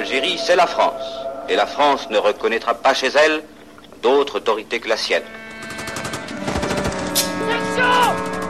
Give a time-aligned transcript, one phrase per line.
[0.00, 1.02] l'Algérie, c'est la France.
[1.50, 3.42] Et la France ne reconnaîtra pas chez elle
[4.02, 5.22] d'autre autorité que la sienne.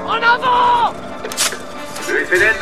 [0.07, 0.95] En avant
[2.09, 2.55] Le FLN,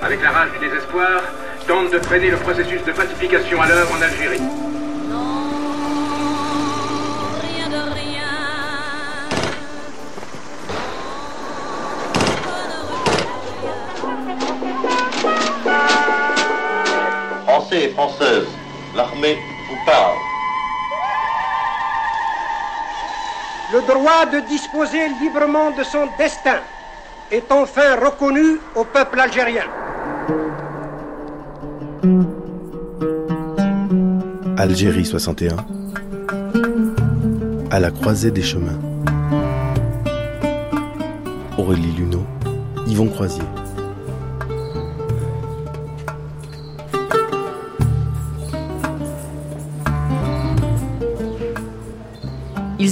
[0.00, 1.22] avec la rage du désespoir,
[1.66, 4.65] tente de freiner le processus de pacification à l'œuvre en Algérie.
[18.94, 19.36] L'armée
[19.68, 20.16] vous parle.
[23.72, 26.60] Le droit de disposer librement de son destin
[27.30, 29.64] est enfin reconnu au peuple algérien.
[34.56, 35.56] Algérie 61
[37.70, 38.78] À la croisée des chemins
[41.58, 42.24] Aurélie Luneau,
[42.86, 43.42] Yvon Croisier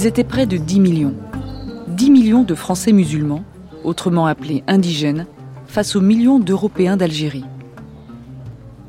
[0.05, 1.15] Étaient près de 10 millions.
[1.87, 3.43] 10 millions de Français musulmans,
[3.83, 5.25] autrement appelés indigènes,
[5.65, 7.43] face aux millions d'Européens d'Algérie.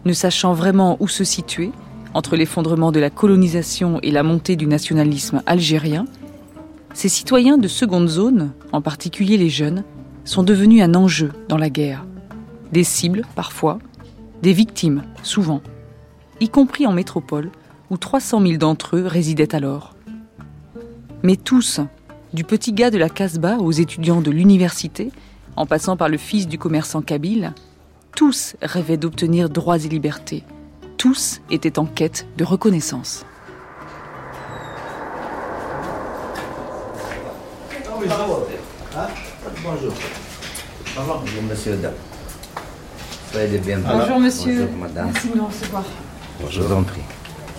[0.05, 1.73] Ne sachant vraiment où se situer,
[2.13, 6.05] entre l'effondrement de la colonisation et la montée du nationalisme algérien,
[6.93, 9.85] ces citoyens de seconde zone, en particulier les jeunes,
[10.27, 12.05] sont devenus un enjeu dans la guerre.
[12.73, 13.79] Des cibles, parfois,
[14.43, 15.63] des victimes, souvent,
[16.41, 17.49] y compris en métropole,
[17.89, 19.96] où 300 000 d'entre eux résidaient alors.
[21.27, 21.81] Mais tous,
[22.35, 25.11] du petit gars de la Casbah aux étudiants de l'université,
[25.57, 27.53] en passant par le fils du commerçant kabyle,
[28.15, 30.45] tous rêvaient d'obtenir droits et libertés.
[30.99, 33.27] Tous étaient en quête de reconnaissance.
[39.65, 39.93] Bonjour.
[40.95, 41.77] Bonjour, monsieur.
[43.33, 43.91] Soyez les bienvenus.
[43.93, 44.67] Bonjour, monsieur.
[44.67, 45.11] Bonjour, madame.
[45.13, 45.85] Merci de nous recevoir.
[46.49, 47.03] Je vous en prie.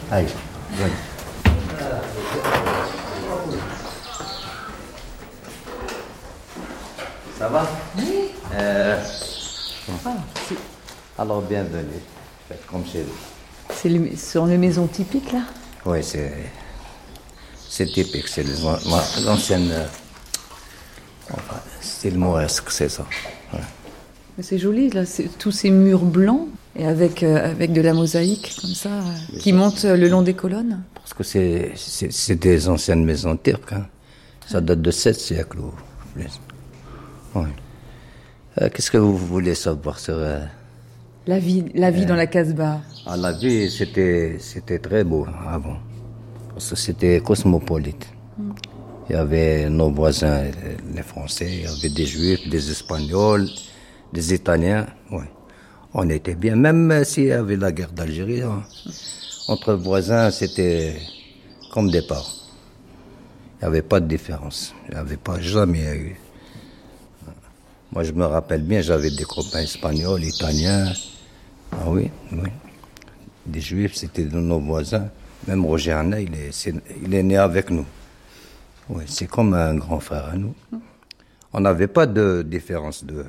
[0.10, 0.28] Allez,
[0.72, 0.94] venez.
[7.48, 7.68] Ça va?
[7.98, 8.30] Oui.
[11.18, 11.86] alors, bienvenue.
[12.50, 13.74] Faites comme chez vous.
[13.74, 15.44] C'est les- ce sont les maisons typiques, là?
[15.86, 16.34] Oui, c'est.
[17.70, 18.78] C'est typique, c'est les an-
[19.24, 19.70] l'ancienne.
[19.72, 19.86] euh,
[21.32, 23.06] Enfin, style mauresque, c'est ça.
[23.54, 23.60] Ouais.
[24.42, 25.04] C'est joli, là,
[25.40, 29.54] tous ces murs blancs et avec, euh, avec de la mosaïque, comme ça, euh, qui
[29.54, 30.82] monte euh, le long des colonnes?
[30.96, 33.72] Parce que c'est des anciennes maisons turques.
[33.72, 33.86] hein.
[34.48, 35.72] Ça date de 7 siècles ou
[36.14, 36.26] plus.
[37.36, 40.40] Euh, qu'est-ce que vous voulez savoir sur euh,
[41.28, 42.82] La vie, la vie dans la Casbah.
[43.06, 45.78] ah, la vie c'était, c'était très beau avant.
[46.54, 48.08] Parce que c'était cosmopolite.
[49.10, 50.52] Il y avait nos voisins, euh,
[50.94, 53.48] les Français, il y avait des Juifs, des Espagnols,
[54.12, 54.86] des Italiens.
[55.12, 55.30] Ouais.
[55.94, 58.42] On était bien, même euh, s'il y avait la guerre d'Algérie.
[58.42, 58.64] hein.
[59.48, 60.98] Entre voisins, c'était
[61.72, 62.24] comme des parents.
[63.60, 64.74] Il n'y avait pas de différence.
[64.90, 66.20] Il n'y avait pas jamais eu.
[67.98, 70.94] Moi, je me rappelle bien, j'avais des copains espagnols, italiens.
[71.72, 72.50] Ah oui, oui.
[73.48, 75.10] Des juifs, c'était de nos voisins.
[75.48, 76.70] Même Roger Hanna, il est,
[77.04, 77.88] il est né avec nous.
[78.88, 80.54] Oui, c'est comme un grand frère à nous.
[81.52, 83.26] On n'avait pas de différence de.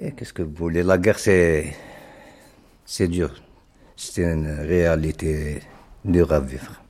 [0.00, 0.84] Et qu'est-ce que vous voulez?
[0.84, 1.74] La guerre, c'est.
[2.86, 3.34] C'est dur.
[3.96, 5.62] C'est une réalité
[6.04, 6.80] dure à vivre.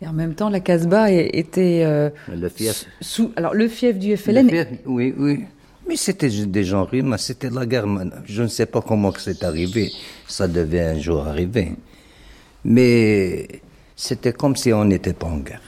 [0.00, 2.86] Et en même temps, la Casbah était euh, Le fief.
[3.00, 3.32] sous.
[3.36, 4.46] Alors, le fief du FLN.
[4.46, 5.44] Le fief, oui, oui.
[5.88, 7.86] Mais c'était des gens rimes, c'était la guerre.
[8.26, 9.90] Je ne sais pas comment que c'est arrivé.
[10.26, 11.72] Ça devait un jour arriver.
[12.64, 13.48] Mais
[13.96, 15.62] c'était comme si on n'était pas en guerre.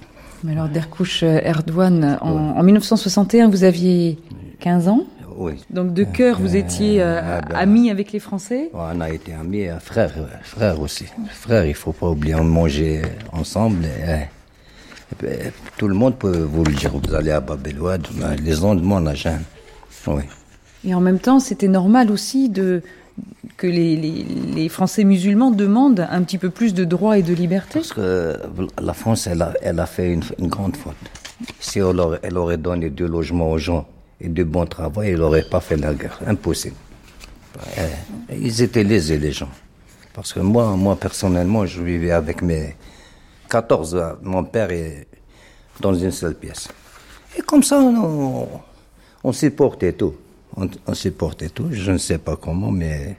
[0.44, 4.18] Mais alors, Derkouch euh, Erdogan, en, en 1961, vous aviez
[4.60, 5.04] 15 ans?
[5.42, 5.54] Oui.
[5.70, 7.54] Donc, de cœur, vous étiez euh, ah ben.
[7.56, 8.68] ami avec les Français?
[8.74, 11.06] On a été amis, euh, frères, euh, frères aussi.
[11.30, 13.00] Frères, il faut pas oublier, on mangeait
[13.32, 13.86] ensemble.
[13.86, 16.92] et, euh, et puis, euh, tout le monde peut vous le dire.
[16.92, 19.38] Vous allez à Babelwad, ben, les ondes, mon agent.
[20.06, 20.24] Oui.
[20.84, 22.82] Et en même temps, c'était normal aussi de
[23.56, 24.24] que les, les-
[24.54, 27.78] les Français musulmans demandent un petit peu plus de droits et de liberté.
[27.80, 28.36] Parce que
[28.80, 30.96] la France, elle a, elle a fait une, une grande faute.
[31.60, 33.86] Si elle aurait, elle aurait donné deux logements aux gens
[34.20, 36.18] et du bon travail, elle n'aurait pas fait la guerre.
[36.26, 36.76] Impossible.
[37.78, 37.88] Euh,
[38.32, 39.48] Ils étaient lésés, les gens.
[40.12, 42.76] Parce que moi, moi personnellement, je vivais avec mes
[43.48, 45.06] 14, euh, mon père est
[45.80, 46.68] dans une seule pièce.
[47.38, 48.48] Et comme ça, on,
[49.24, 50.14] on supportait tout.
[50.56, 51.68] On, on supportait tout.
[51.70, 53.16] Je ne sais pas comment, mais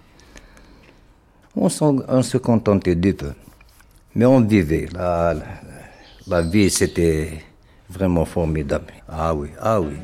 [1.56, 3.31] on, se contentait du peu.
[4.15, 4.88] Mais on vivait.
[4.94, 5.33] La,
[6.27, 7.31] la vie, c'était
[7.89, 8.94] vraiment formidable.
[9.07, 9.95] Ah oui, ah oui.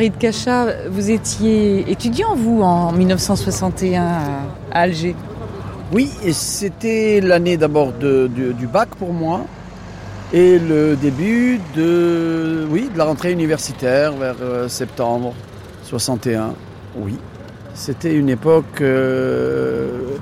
[0.00, 5.14] Farid Kacha, vous étiez étudiant, vous, en 1961 à Alger
[5.92, 9.44] Oui, c'était l'année d'abord du, du bac pour moi
[10.32, 15.34] et le début de, oui, de la rentrée universitaire vers euh, septembre
[15.84, 16.54] 61.
[16.96, 17.16] Oui,
[17.74, 20.16] c'était une époque euh,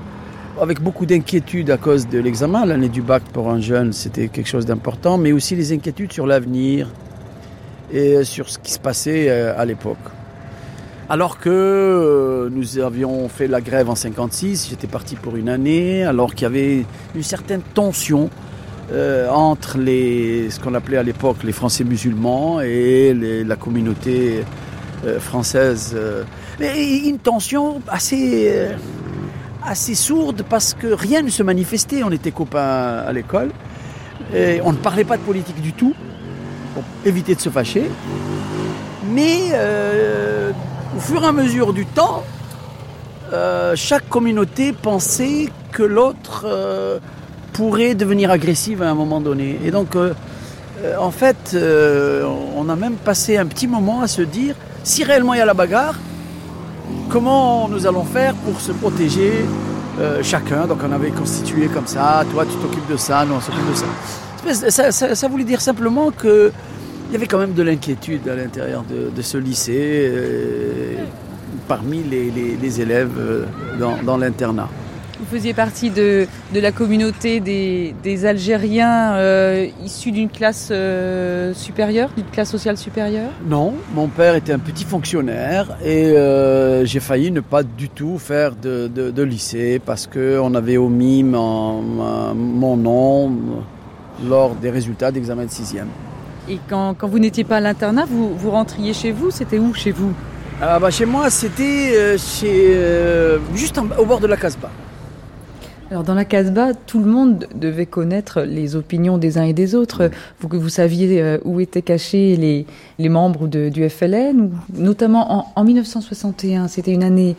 [0.60, 2.64] avec beaucoup d'inquiétudes à cause de l'examen.
[2.64, 6.26] L'année du bac pour un jeune, c'était quelque chose d'important, mais aussi les inquiétudes sur
[6.26, 6.88] l'avenir
[7.92, 9.96] et sur ce qui se passait euh, à l'époque.
[11.10, 16.04] Alors que euh, nous avions fait la grève en 56, j'étais parti pour une année,
[16.04, 16.84] alors qu'il y avait
[17.14, 18.28] une certaine tension
[18.90, 23.12] euh, entre les, ce qu'on appelait à l'époque les Français musulmans et
[23.46, 24.44] la communauté
[25.04, 25.94] euh, française.
[25.94, 26.24] euh.
[26.58, 28.68] une tension assez,
[29.62, 32.02] assez sourde parce que rien ne se manifestait.
[32.02, 33.50] On était copains à l'école
[34.34, 35.94] et on ne parlait pas de politique du tout
[36.72, 37.90] pour éviter de se fâcher.
[39.12, 39.52] Mais
[40.96, 42.24] au fur et à mesure du temps,
[43.74, 46.46] chaque communauté pensait que l'autre
[47.52, 49.58] pourrait devenir agressive à un moment donné.
[49.64, 50.12] Et donc, euh,
[50.82, 52.24] euh, en fait, euh,
[52.56, 54.54] on a même passé un petit moment à se dire,
[54.84, 55.96] si réellement il y a la bagarre,
[57.08, 59.44] comment nous allons faire pour se protéger
[60.22, 60.66] chacun?
[60.66, 63.74] Donc on avait constitué comme ça, toi tu t'occupes de ça, nous on s'occupe de
[64.70, 65.14] ça.
[65.14, 66.52] Ça, voulait dire simplement que
[67.08, 70.12] il y avait quand même de l'inquiétude à l'intérieur de, ce lycée,
[71.66, 73.46] parmi les, élèves
[74.04, 74.68] dans l'internat.
[75.20, 81.52] Vous faisiez partie de, de la communauté des, des Algériens euh, issus d'une classe euh,
[81.54, 87.00] supérieure, d'une classe sociale supérieure Non, mon père était un petit fonctionnaire et euh, j'ai
[87.00, 91.82] failli ne pas du tout faire de, de- de lycée parce qu'on avait omis mon,
[92.34, 93.32] mon nom
[94.28, 95.88] lors des résultats d'examen de sixième.
[96.48, 99.30] Et quand, quand vous n'étiez pas à l'internat, vous, vous rentriez chez vous?
[99.32, 100.12] C'était où chez vous?
[100.62, 104.70] Ah bah chez moi, c'était euh, chez, euh, juste en- au bord de la Casbah.
[105.90, 109.74] Alors dans la Casbah, tout le monde devait connaître les opinions des uns et des
[109.74, 110.10] autres.
[110.40, 112.66] Vous, vous saviez euh, où étaient cachés les,
[112.98, 116.68] les membres de- du FLN, notamment en, en 1961.
[116.68, 117.36] C'était une année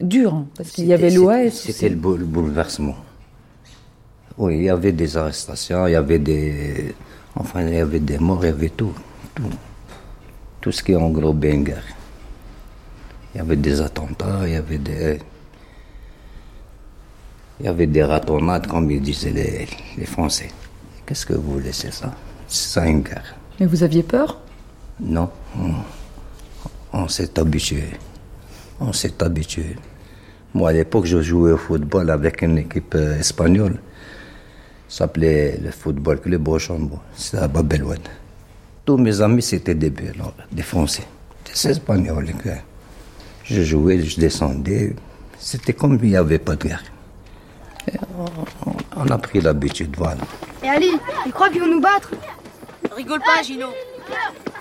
[0.00, 1.50] dure, hein, parce qu'il y avait l'OAS.
[1.50, 2.96] C'était le, boule- le bouleversement.
[4.38, 6.94] Oui, il y avait des arrestations, il y avait des.
[7.34, 8.92] Enfin, il y avait des morts, il y avait tout.
[9.34, 9.42] Tout,
[10.62, 11.84] tout ce qui englobait une guerre.
[13.34, 15.18] Il y avait des attentats, il y avait des.
[17.58, 19.66] Il y avait des ratonnades, comme ils disaient les,
[19.96, 20.50] les Français.
[21.06, 22.14] Qu'est-ce que vous voulez, c'est ça?
[22.48, 23.34] C'est ça une guerre.
[23.58, 24.40] Mais vous aviez peur?
[25.00, 25.70] Non, on,
[26.92, 27.84] on s'est habitué.
[28.78, 29.76] On s'est habitué.
[30.52, 33.78] Moi, à l'époque, je jouais au football avec une équipe euh, espagnole.
[34.88, 37.00] Ça s'appelait le Football Club Rochambeau.
[37.16, 37.98] C'était à Babelouane.
[38.84, 41.02] Tous mes amis, c'était des des Français,
[41.44, 42.28] des Espagnols.
[43.44, 44.94] Je jouais, je descendais.
[45.38, 46.84] C'était comme il n'y avait pas de guerre.
[47.92, 47.96] Et
[48.96, 50.16] on, a pris l'habitude, voilà.
[50.62, 50.90] Et Ali,
[51.26, 52.10] ils croient qu'ils vont nous battre
[52.94, 53.66] Rigole pas, Gino.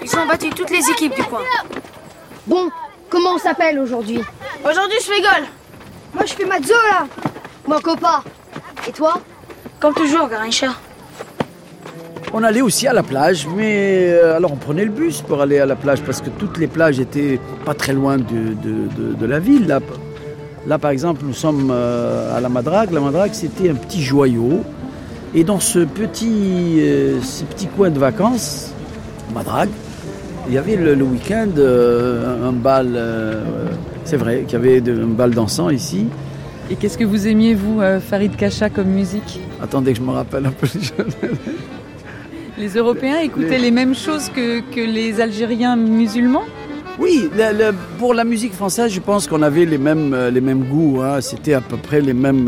[0.03, 1.39] Ils ont battu toutes les équipes du coin.
[2.45, 2.69] Bon,
[3.09, 4.19] comment on s'appelle aujourd'hui?
[4.63, 5.47] Aujourd'hui, je rigole.
[6.13, 7.07] Moi, je fais Mazzo, là
[7.65, 8.23] Moi, Copa.
[8.87, 9.21] Et toi?
[9.79, 10.75] Comme toujours, Garincha.
[12.33, 15.59] On allait aussi à la plage, mais euh, alors on prenait le bus pour aller
[15.59, 19.13] à la plage parce que toutes les plages étaient pas très loin de, de- de-
[19.13, 19.67] de la ville.
[19.67, 19.79] Là,
[20.67, 22.91] là, par exemple, nous sommes euh, à la Madrague.
[22.91, 24.61] La Madrague, c'était un petit joyau.
[25.33, 28.71] Et dans ce petit, euh, ce petit coin de vacances,
[29.33, 29.69] Madrague,
[30.47, 32.93] il y avait le, le week-end euh, un bal.
[32.95, 33.43] euh,
[34.05, 36.05] c'est vrai qu'il y avait de- un bal dansant ici.
[36.71, 37.79] Et qu'est-ce que vous aimiez, vous,
[38.09, 39.39] Farid Kacha, comme musique?
[39.61, 40.67] Attendez que je me rappelle un peu
[42.57, 46.43] les Européens écoutaient les mêmes choses que, que les Algériens musulmans?
[46.97, 47.29] Oui,
[47.99, 50.31] pour la musique française, je pense qu'on avait les mêmes, euh,
[50.63, 51.01] goûts.
[51.01, 51.19] hein.
[51.21, 52.47] C'était à peu près les mêmes,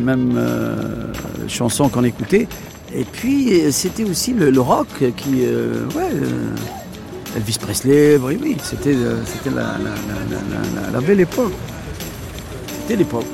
[0.00, 1.12] mêmes euh,
[1.48, 2.48] chansons qu'on écoutait.
[2.94, 5.44] Et puis, euh, c'était aussi le, rock qui.
[5.44, 9.16] euh, ouais, euh, Elvis Presley, oui, oui, c'était euh,
[9.50, 11.52] la- la- la- la belle époque.
[12.80, 13.26] C'était l'époque.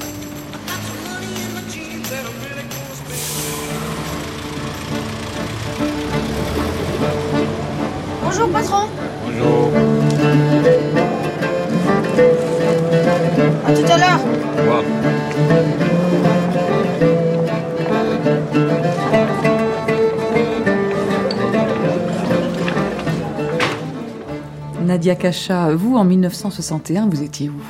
[25.13, 27.61] Kacha, vous, en 1961, vous étiez où?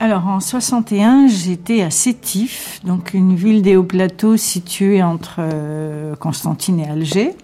[0.00, 6.80] Alors en 61, j'étais à Sétif, donc une ville des Hauts-Plateaux située entre euh, Constantine
[6.80, 7.36] et Alger.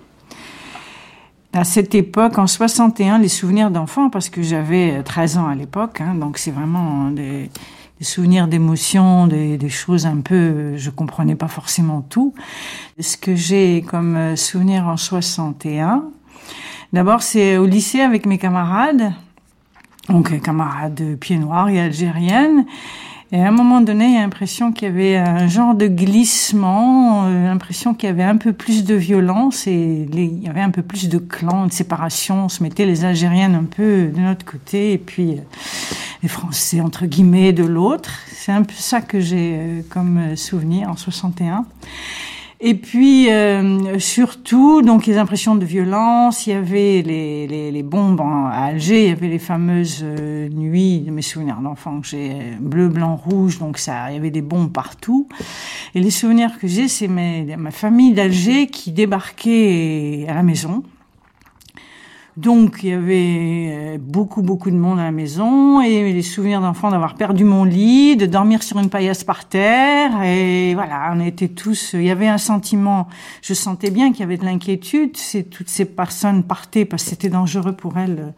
[1.53, 6.01] à cette époque, en 61, les souvenirs d'enfants, parce que j'avais 13 ans à l'époque,
[6.01, 7.51] hein, donc c'est vraiment des,
[8.01, 12.35] souvenirs d'émotions, des, des, choses un peu, je comprenais pas forcément tout.
[12.99, 16.11] Ce que j'ai comme souvenir en 61,
[16.93, 19.13] d'abord c'est au lycée avec mes camarades,
[20.09, 22.65] donc camarades pieds noirs et algériennes,
[23.31, 25.87] et à un moment donné, il y a l'impression qu'il y avait un genre de
[25.87, 30.63] glissement, euh, l'impression qu'il y avait un peu plus de violence et il y avait
[30.63, 32.47] un peu plus de clans, de séparation.
[32.47, 35.41] On se mettait les Algériennes un peu de notre côté et puis euh,
[36.23, 38.15] les Français, entre guillemets, de l'autre.
[38.33, 41.67] C'est un peu ça que j'ai euh, comme souvenir en 61.
[42.61, 46.47] Et puis euh, surtout, donc les impressions de violence.
[46.47, 49.05] Il y avait les, les, les bombes à Alger.
[49.05, 52.89] Il y avait les fameuses euh, nuits de mes souvenirs d'enfant que j'ai euh, bleu,
[52.89, 53.61] blanc, rouge.
[53.61, 55.29] Donc ça, il y avait des bombes partout.
[55.95, 60.83] Et les souvenirs que j'ai, c'est ma famille d'Alger qui débarquait à la maison
[62.39, 66.61] donc il y avait euh, beaucoup beaucoup de monde à la maison et les souvenirs
[66.61, 71.21] d'enfants d'avoir perdu mon lit, de dormir sur une paillasse par terre et voilà, on
[71.21, 73.09] était tous il y avait un sentiment,
[73.43, 77.11] je sentais bien qu'il y avait de l'inquiétude, c'est toutes ces personnes partaient parce que
[77.11, 78.31] c'était dangereux pour elles euh,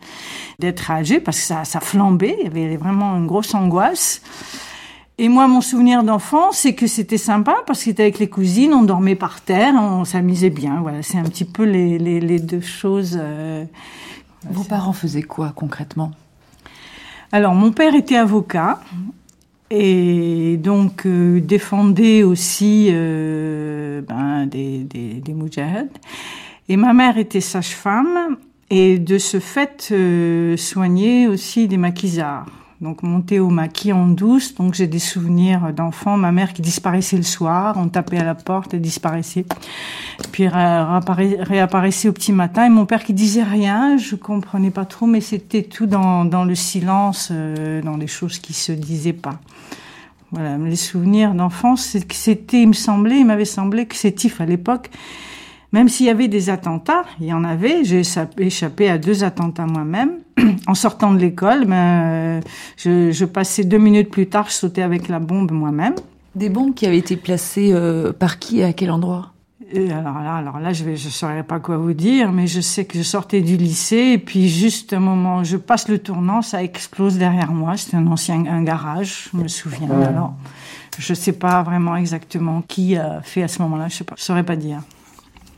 [0.59, 4.23] d'être âgées parce que ça ça flambait, il y avait vraiment une grosse angoisse.
[5.23, 8.73] Et moi, mon souvenir d'enfant, c'est que c'était sympa parce que c'était avec les cousines,
[8.73, 10.81] on dormait par terre, on s'amusait bien.
[10.81, 13.19] Voilà, c'est un petit peu les, les, les deux choses.
[13.21, 13.67] Euh,
[14.49, 16.12] Vos parents faisaient quoi concrètement?
[17.33, 18.81] Alors, mon père était avocat
[19.69, 25.91] et donc euh, défendait aussi euh, ben, des, des, des moudjaheds.
[26.71, 28.39] Et ma mère était sage-femme
[28.71, 29.93] et de ce fait
[30.57, 32.47] soignait aussi des maquisards
[32.81, 34.55] donc monter au maquis en douce.
[34.55, 38.35] Donc j'ai des souvenirs d'enfants, ma mère qui disparaissait le soir, on tapait à la
[38.35, 39.45] porte, elle disparaissait,
[40.33, 42.67] puis réapparaissait au petit matin.
[42.67, 46.55] Et mon père qui disait rien, je comprenais pas trop, mais c'était tout dans, le
[46.55, 49.41] silence, euh, dans les choses qui se disaient pas.
[50.33, 54.89] Voilà, les souvenirs d'enfance, c'était, il me semblait, il m'avait semblé que Sétif à l'époque,
[55.73, 58.03] même s'il y avait des attentats, il y en avait, j'ai
[58.39, 60.19] échappé à deux attentats moi-même.
[60.67, 62.41] En sortant de l'école, ben, euh,
[62.77, 65.95] je, je, passais deux minutes plus tard, je sautais avec la bombe moi-même.
[66.35, 69.33] Des bombes qui avaient été placées euh, par qui et à quel endroit?
[69.73, 72.61] Et alors là, alors là, je ne je saurais pas quoi vous dire, mais je
[72.61, 76.43] sais que je sortais du lycée et puis juste un moment, je passe le tournant,
[76.43, 77.77] ça explose derrière moi.
[77.77, 79.91] C'était un ancien un garage, je me souviens.
[79.91, 80.35] Alors,
[80.99, 83.89] je sais pas vraiment exactement qui a fait à ce moment-là.
[83.89, 84.81] Je sais pas, je saurais pas dire.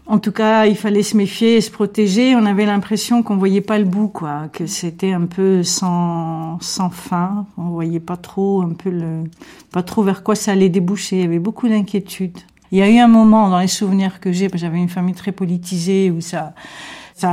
[0.06, 2.35] En tout cas, il fallait se méfier et se protéger.
[2.35, 6.90] On avait l'impression qu'on voyait pas le bout, quoi, que c'était un peu sans, sans
[6.90, 7.47] fin.
[7.56, 9.25] On voyait pas trop, un peu le,
[9.71, 11.16] pas trop vers quoi ça allait déboucher.
[11.16, 12.38] Il y avait beaucoup d'inquiétudes.
[12.73, 15.30] Il y a eu un moment dans les souvenirs que j'ai, j'avais une famille très
[15.30, 16.52] politisée où ça,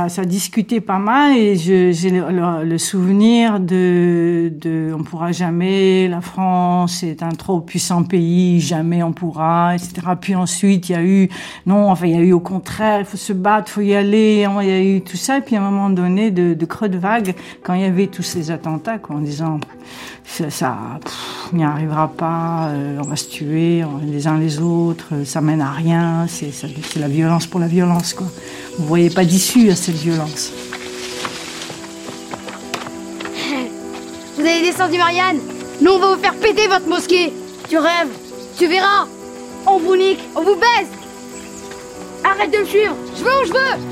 [0.08, 7.02] ça, discutait pas mal et j'ai le, souvenir de, de on pourra jamais, la France
[7.02, 9.92] est un trop puissant pays, jamais on pourra, etc.
[10.20, 11.28] Puis ensuite il y a eu
[11.66, 13.94] non, enfin il y a eu au contraire, il faut se battre, il faut y
[13.94, 15.38] aller, il y a eu tout ça.
[15.38, 18.22] Et puis à un moment donné de, creux de vague, quand il y avait tous
[18.22, 19.58] ces attentats, quoi, en disant
[20.24, 20.78] ça, ça
[21.52, 25.72] n'y arrivera pas, euh, on va se tuer les uns les autres, ça mène à
[25.72, 26.52] rien, c'est
[26.96, 28.28] la violence pour la violence, quoi.
[28.78, 30.52] Vous voyez pas d'issue à cette violence.
[34.36, 35.40] Vous allez descendre du Marianne.
[35.80, 37.32] Nous, on va vous faire péter votre mosquée.
[37.68, 38.10] Tu rêves.
[38.58, 39.06] Tu verras.
[39.66, 40.20] On vous nique.
[40.36, 40.88] On vous baise.
[42.22, 42.94] Arrête de me suivre.
[43.16, 43.89] Je veux où je veux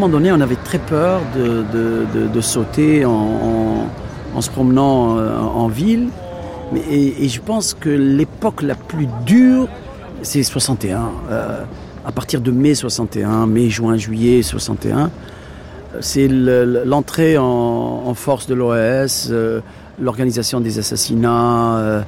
[0.00, 3.86] moment donné, on avait très peur de, de, de, sauter en,
[4.34, 6.08] en, se promenant euh, en ville.
[6.90, 9.68] Et, je pense que l'époque la plus dure,
[10.22, 11.10] c'est 61.
[11.30, 11.64] Euh,
[12.06, 15.10] à partir de mai 61, mai, juin, juillet 61,
[16.00, 19.60] c'est l'entrée en, en, force de l'OAS, euh,
[20.00, 22.02] l'organisation des assassinats, euh,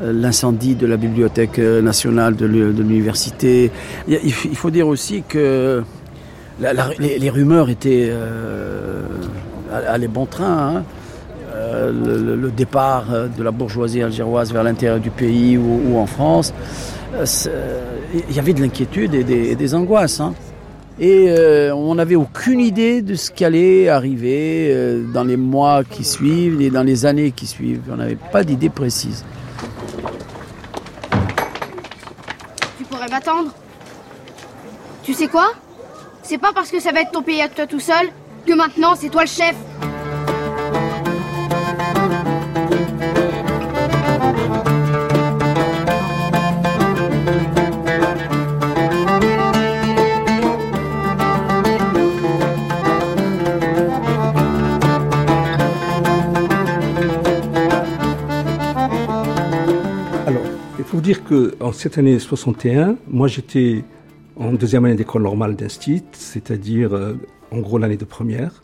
[0.00, 3.72] l'incendie de la bibliothèque nationale de l'université.
[4.08, 5.82] Il faut dire aussi que
[6.60, 9.02] les, les, rumeurs étaient euh,
[9.70, 10.76] allaient bon train.
[10.76, 10.84] Hein.
[11.54, 13.06] Euh, le, départ
[13.36, 16.52] de la bourgeoisie algéroise vers l'intérieur du pays ou, en France,
[17.14, 20.20] il y avait de l'inquiétude et des, angoisses.
[20.20, 20.34] Hein.
[20.98, 25.84] Et euh, on n'avait aucune idée de ce qui allait arriver euh, dans les mois
[25.84, 27.82] qui suivent et dans les années qui suivent.
[27.90, 29.24] On n'avait pas d'idée précise.
[32.78, 33.52] Tu pourrais m'attendre?
[35.02, 35.52] Tu sais quoi?
[36.22, 38.08] C'est pas parce que ça va être ton pays à toi tout seul
[38.46, 39.54] que maintenant c'est toi le chef.
[60.26, 60.42] Alors,
[60.78, 63.84] il faut dire qu'en cette année 61, moi j'étais
[64.36, 67.14] en deuxième année d'école normale d'Instit, c'est-à-dire euh,
[67.50, 68.62] en gros l'année de première,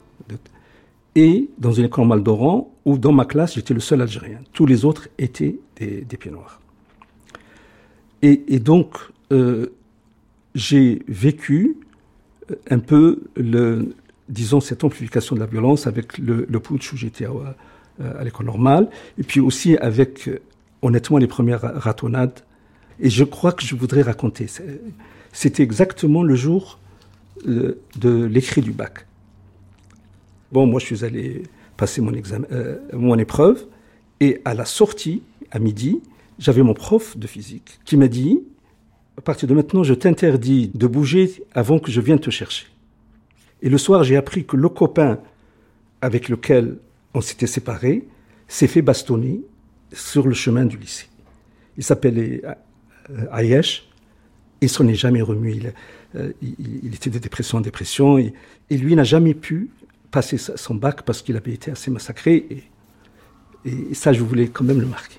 [1.15, 4.39] et dans une école normale d'Oran, où dans ma classe j'étais le seul Algérien.
[4.53, 6.61] Tous les autres étaient des, pieds noirs.
[8.23, 8.97] Et, donc,
[9.33, 9.69] euh,
[10.55, 11.77] j'ai vécu
[12.51, 13.21] euh, un peu,
[14.29, 17.31] disons, cette amplification de la violence avec le, putsch où j'étais à,
[18.19, 20.29] à l'école normale, et puis aussi avec,
[20.83, 22.41] honnêtement, les premières ra- ratonnades.
[23.01, 24.47] Et je crois que je voudrais raconter.
[25.33, 26.79] C'était exactement le jour
[27.45, 29.07] de l'écrit du bac.
[30.51, 31.43] Bon, moi, je suis allé
[31.77, 33.67] passer mon, examen, euh, mon épreuve,
[34.21, 36.01] et à la sortie, à midi,
[36.39, 38.41] j'avais mon prof de physique qui m'a dit
[39.19, 42.67] à partir de maintenant, je t'interdis de bouger avant que je vienne te chercher.
[43.63, 45.19] Et le soir, j'ai appris que le copain
[46.01, 46.79] avec lequel
[47.15, 48.07] on s'était séparés
[48.47, 49.41] s'est fait bastonner
[49.93, 51.09] sur le chemin du lycée.
[51.77, 52.43] Il s'appelait
[53.11, 53.88] euh, Ayesh.
[54.61, 55.53] Il s'en est jamais remu.
[55.55, 55.73] Il,
[56.17, 58.19] euh, il, il était de dépression en dépression.
[58.19, 58.33] Et,
[58.71, 59.71] et lui n'a jamais pu
[60.11, 62.47] passer sa- son bac parce qu'il avait été assez massacré.
[63.65, 65.19] Et, et ça, je voulais quand même le marquer.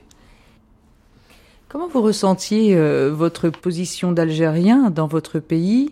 [1.69, 5.91] Comment vous ressentiez euh, votre position d'Algérien dans votre pays,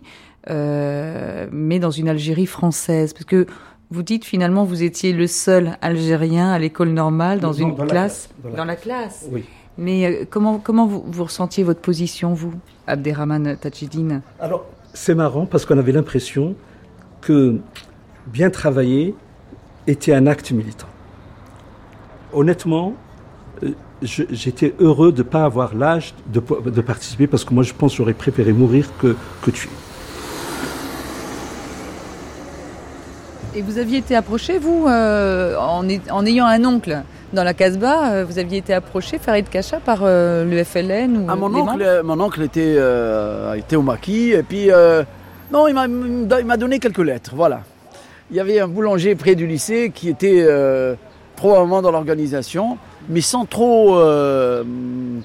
[0.50, 3.12] euh, mais dans une Algérie française?
[3.12, 3.46] Parce que
[3.90, 7.84] vous dites finalement vous étiez le seul Algérien à l'école normale dans Non, une dans
[7.84, 9.26] la classe, classe, dans la dans la classe.
[9.30, 9.44] Oui.
[9.78, 12.52] Mais euh, comment comment vous, vous ressentiez votre position vous,
[12.88, 16.56] Abderrahman Tadjidine Alors, c'est marrant parce qu'on avait l'impression
[17.20, 17.58] que
[18.26, 19.14] bien travailler
[19.86, 20.88] était un acte militant.
[22.32, 22.94] Honnêtement,
[23.62, 23.70] euh,
[24.02, 26.40] j'étais heureux de ne pas avoir l'âge de,
[26.80, 29.70] participer parce que moi, je pense j'aurais préféré mourir que, que tuer.
[33.58, 37.54] Et vous aviez été approché vous euh, en, est- en ayant un oncle dans la
[37.54, 41.52] Casbah, euh, vous aviez été approché Farid Kacha par euh, le FLN ou Ah, mon,
[41.52, 42.78] oncle, mon oncle était,
[43.56, 44.68] était au maquis et puis
[45.52, 47.62] non, il m'a- donné quelques lettres, voilà.
[48.30, 50.46] Il y avait un boulanger près du lycée qui était
[51.34, 53.98] probablement dans l'organisation, mais sans trop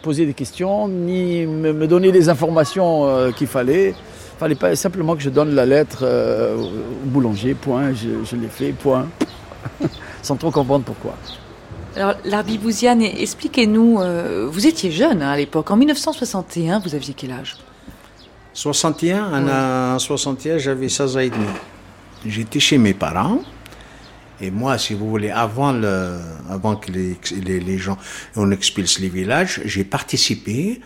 [0.02, 3.94] poser des questions ni me, me donner les informations qu'il fallait.
[4.36, 8.36] Il fallait pas simplement que je donne la lettre euh, au boulanger, point, je, je
[8.36, 9.08] l'ai fait, point.
[10.22, 11.16] sans trop comprendre pourquoi.
[11.96, 17.14] Alors, Larbi Bouziane, expliquez-nous, euh, vous étiez jeune hein, à l'époque, en 1961, vous aviez
[17.14, 17.58] quel âge?
[18.54, 21.46] 61, en, en 61, j'avais 16 ans et demi.
[22.26, 23.40] J'étais chez mes parents.
[24.42, 26.20] Et moi, si vous voulez, avant, le,
[26.50, 27.98] avant que les, les, les gens,
[28.36, 30.82] on expulse les villages, j'ai participé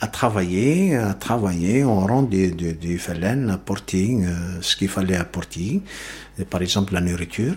[0.00, 5.16] à travailler, à travailler en rang des de, de FLN, apporter euh, ce qu'il fallait
[5.16, 5.82] apporter,
[6.48, 7.54] par exemple la nourriture.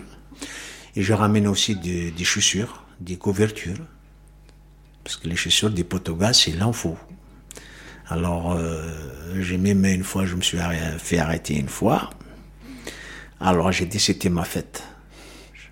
[0.94, 3.84] Et je ramène aussi des, des chaussures, des couvertures,
[5.02, 6.98] parce que les chaussures des Portugais, il en faut.
[8.08, 10.58] Alors, euh, j'ai même une fois, je me suis
[10.98, 12.10] fait arrêter une fois.
[13.40, 14.82] Alors, j'ai dit c'était ma fête.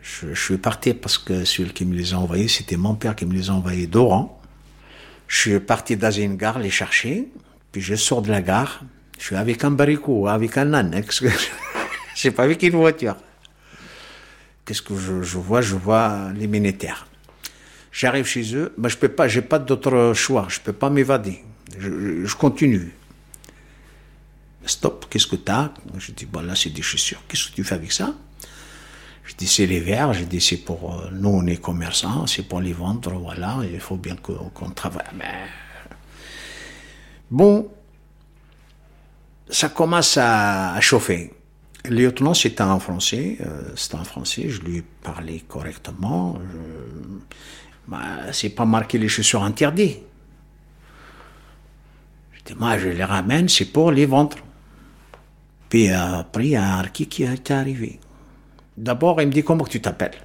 [0.00, 3.14] Je, je suis parti parce que celui qui me les a envoyés, c'était mon père
[3.14, 4.41] qui me les a envoyés d'Oran.
[5.32, 7.26] Je suis parti dans une gare les chercher,
[7.72, 8.82] puis je sors de la gare.
[9.18, 10.92] Je suis avec un baricot, avec un âne.
[12.14, 13.16] Je pas avec une voiture.
[14.66, 15.62] Qu'est-ce que je, vois?
[15.62, 17.06] Je vois les militaires.
[17.90, 21.42] J'arrive chez eux, mais je peux pas, j'ai pas d'autre choix, je peux pas m'évader.
[21.78, 22.92] Je, je- je continue.
[24.66, 27.64] Stop, qu'est-ce que tu as Je dis, bon là c'est des chaussures, qu'est-ce que tu
[27.64, 28.14] fais avec ça?
[29.24, 32.42] Je dis, c'est les verres, je dis, c'est pour, euh, nous on est commerçants, c'est
[32.42, 35.06] pour les vendre, voilà, il faut bien qu'on travaille.
[35.16, 35.46] Mais...
[37.30, 37.68] Bon,
[39.48, 41.32] ça commence à, chauffer.
[41.84, 46.38] Le lieutenant, c'était un Français, euh, c'était un Français, je lui parlais correctement.
[47.86, 50.02] bah, c'est pas marqué les chaussures interdites.
[52.32, 54.36] Je dis, moi, je les ramène, c'est pour les vendre.
[55.68, 57.98] Puis après, il y a un qui est arrivé.
[58.76, 60.18] D'abord, il me dit, comment tu t'appelles?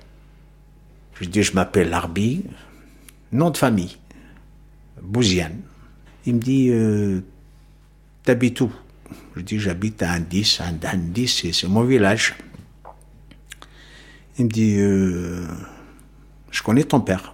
[1.19, 2.43] Je dis, je m'appelle Arbi,
[3.31, 3.97] nom de famille,
[5.01, 5.61] Bouziane.
[6.25, 7.21] Il me dit, euh,
[8.23, 8.71] t'habites où?
[9.35, 10.59] Je dis, j'habite à Andis.
[10.61, 12.35] Andis, c'est mon village.
[14.37, 15.47] Il me dit, euh,
[16.51, 17.33] je connais ton père.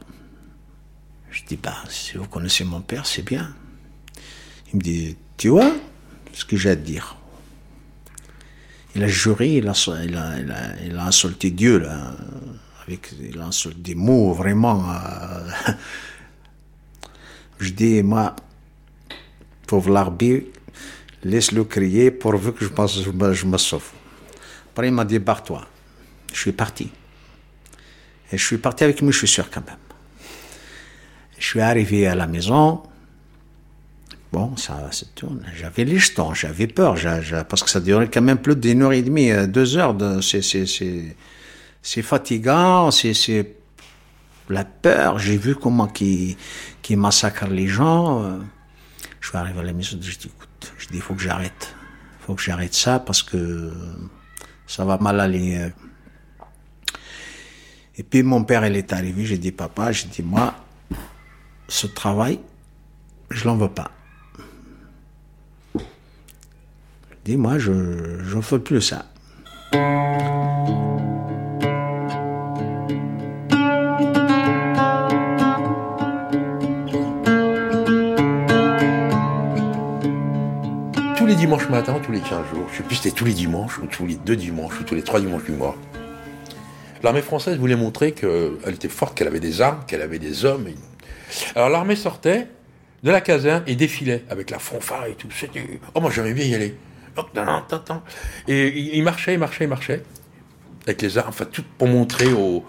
[1.29, 3.53] Je dis, bah, si vous connaissez mon père, c'est bien.
[4.71, 5.73] Il me dit, tu vois
[6.31, 7.17] ce que j'ai à te dire?
[8.95, 12.15] Il a juré, il a, insulté Dieu, là,
[12.83, 14.85] avec il a insulté des mots vraiment.
[14.87, 15.73] euh,
[17.59, 18.35] je dis, moi,
[19.65, 20.59] pauvre l'arbitre,
[21.23, 23.89] laisse-le crier pourvu que je, pense, je, je me sauve.
[24.71, 25.65] Après, il m'a dit, barre-toi.
[26.31, 26.91] Je suis parti.
[28.31, 29.77] Et je suis parti avec mes chaussures quand même.
[31.37, 32.83] Je suis arrivé à la maison.
[34.33, 35.45] Bon, ça se tourne.
[35.55, 36.95] J'avais les jetons, j'avais peur,
[37.47, 39.95] parce que ça durait quand même plus d'une heure et demie, euh, deux heures.
[40.23, 43.55] C'est, fatigant, c'est,
[44.49, 45.19] la peur.
[45.19, 46.35] J'ai vu comment qui,
[46.81, 48.23] qui massacre les gens.
[48.23, 48.39] euh.
[49.21, 51.75] Je suis arrivé à la maison, je dis, écoute, je dis, il faut que j'arrête.
[52.21, 53.71] Il faut que j'arrête ça parce que
[54.65, 55.57] ça va mal aller.
[55.59, 55.69] euh.
[57.97, 60.55] Et puis mon père, il est arrivé, j'ai dit, papa, j'ai dit, moi,
[61.67, 62.39] ce travail,
[63.29, 63.91] je l'en veux pas.
[67.25, 69.05] Dis moi, je ne fais plus ça.
[81.15, 83.31] Tous les dimanches matin, tous les 15 jours, je sais plus si c'était tous les
[83.31, 85.77] dimanches, ou tous les deux dimanches, ou tous les trois dimanches du mois,
[87.03, 90.65] l'armée française voulait montrer qu'elle était forte, qu'elle avait des armes, qu'elle avait des hommes.
[91.55, 92.47] Alors l'armée sortait
[93.01, 95.29] de la caserne et défilait avec la fanfare et tout.
[95.95, 96.75] Oh, moi j'aimais bien y aller.
[98.47, 100.03] Et il marchait, il marchait, il marchait.
[100.85, 102.63] Avec les armes, enfin tout pour montrer aux,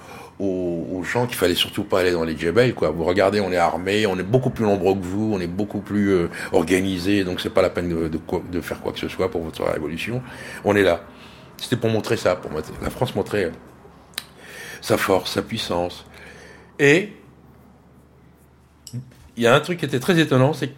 [1.03, 2.91] gens qu'il fallait surtout pas aller dans les djebels, quoi.
[2.91, 5.81] Vous regardez, on est armé, on est beaucoup plus nombreux que vous, on est beaucoup
[5.81, 9.43] plus euh, organisé, donc c'est pas la peine de, faire quoi que ce soit pour
[9.43, 10.23] votre révolution.
[10.65, 11.05] On est là.
[11.57, 12.51] C'était pour montrer ça, pour
[12.83, 13.51] la France montrait euh,
[14.81, 16.05] sa force, sa puissance.
[16.79, 17.13] Et
[19.37, 20.75] il y a un truc qui était très étonnant, c'est que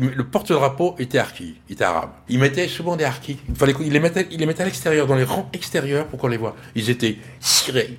[0.00, 2.10] le porte-drapeau était harki, il était arabe.
[2.28, 3.38] Il mettait souvent des harkis.
[3.48, 6.56] Il, fallait, les mettait, les à l'extérieur, dans les rangs extérieurs pour qu'on les voit.
[6.74, 7.98] Ils étaient cirés.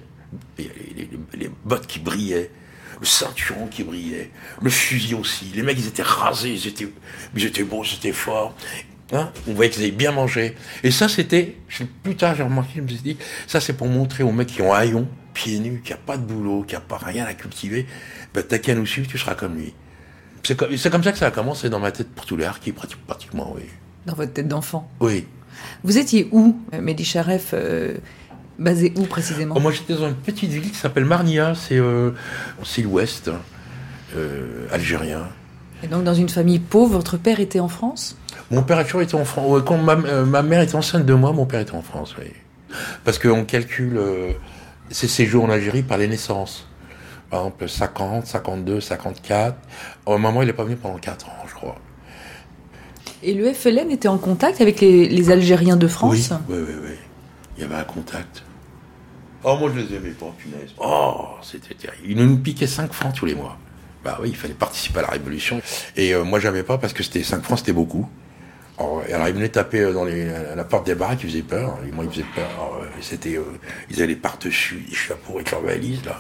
[0.58, 2.52] Les, bottes qui brillaient,
[3.00, 4.32] le ceinturon qui brillait,
[4.62, 5.52] le fusil aussi.
[5.56, 6.88] Les mecs, ils étaient rasés, ils étaient,
[7.36, 8.54] ils étaient beaux, ils étaient forts.
[9.14, 9.32] Hein?
[9.48, 10.56] On voyait qu'ils avaient bien mangé.
[10.84, 11.56] Et ça, c'était,
[12.04, 14.62] plus tard, j'ai remarqué, je me suis dit, ça, c'est pour montrer aux mecs qui
[14.62, 17.86] ont haillon, pieds nus, qui a pas de boulot, qui a pas rien à cultiver,
[18.34, 19.74] ben, t'as qu'à nous suivre, tu seras comme lui.
[20.56, 23.06] C'est comme, ça que ça a commencé dans ma tête pour tous les harkis, pratiquement,
[23.06, 23.64] pratiquement, oui.
[24.06, 24.90] Dans votre tête d'enfant.
[25.02, 25.26] Oui.
[25.84, 27.98] Vous étiez où, Mehdi Charef euh,
[28.58, 32.12] Basé où précisément Oh, moi, j'étais dans une petite ville qui s'appelle Marnia, c'est euh,
[32.82, 33.30] l'ouest,
[34.16, 35.28] euh, algérien.
[35.84, 38.18] Et donc dans une famille pauvre, votre père était en France
[38.50, 39.62] Mon père a toujours été en France.
[39.66, 42.32] Quand ma, euh, ma mère était enceinte de moi, mon père était en France, oui.
[43.04, 44.00] Parce qu'on calcule
[44.90, 46.68] ses séjours en Algérie par les naissances.
[47.30, 49.58] Par exemple, 50, 52, 54.
[50.06, 51.76] Au moment, il n'est pas venu pendant 4 ans, je crois.
[53.24, 56.14] Et le FLN était en contact avec les, les Algériens de France?
[56.14, 56.96] Oui, oui, oui, oui.
[57.58, 58.44] Il y avait un contact.
[59.44, 60.72] Oh, moi, je les aimais pas, punaise.
[60.78, 62.04] Oh, c'était terrible.
[62.06, 63.58] Ils nous piquaient 5 francs tous les mois.
[64.04, 65.62] Bah oui, il fallait participer à la révolution.
[65.96, 68.08] Et euh, moi, j'aimais pas parce que c'était 5 francs, c'était beaucoup.
[68.78, 71.80] Alors, et alors, ils taper euh, dans à la porte des baraques, ils faisaient peur.
[71.88, 72.48] Et moi, ils faisaient peur.
[72.56, 73.44] Alors, euh, c'était, euh,
[73.90, 76.20] ils avaient par-dessus, des chapeaux avec leurs valises, là.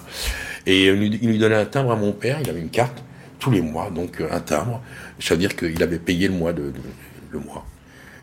[0.65, 3.03] Et euh, ils lui- donnaient un timbre à mon père, il avait une carte
[3.39, 4.81] tous les mois, donc euh, un timbre.
[5.19, 6.73] C'est-à-dire qu'il avait payé le mois de,
[7.31, 7.63] le mois.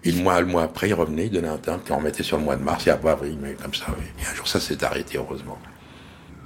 [0.02, 2.36] Et le mois, le mois après, il revenait, il donnait un timbre qu'on remettait sur
[2.36, 3.86] le mois de mars et après avril, mais comme ça.
[4.20, 5.58] Et un jour, ça s'est arrêté, heureusement.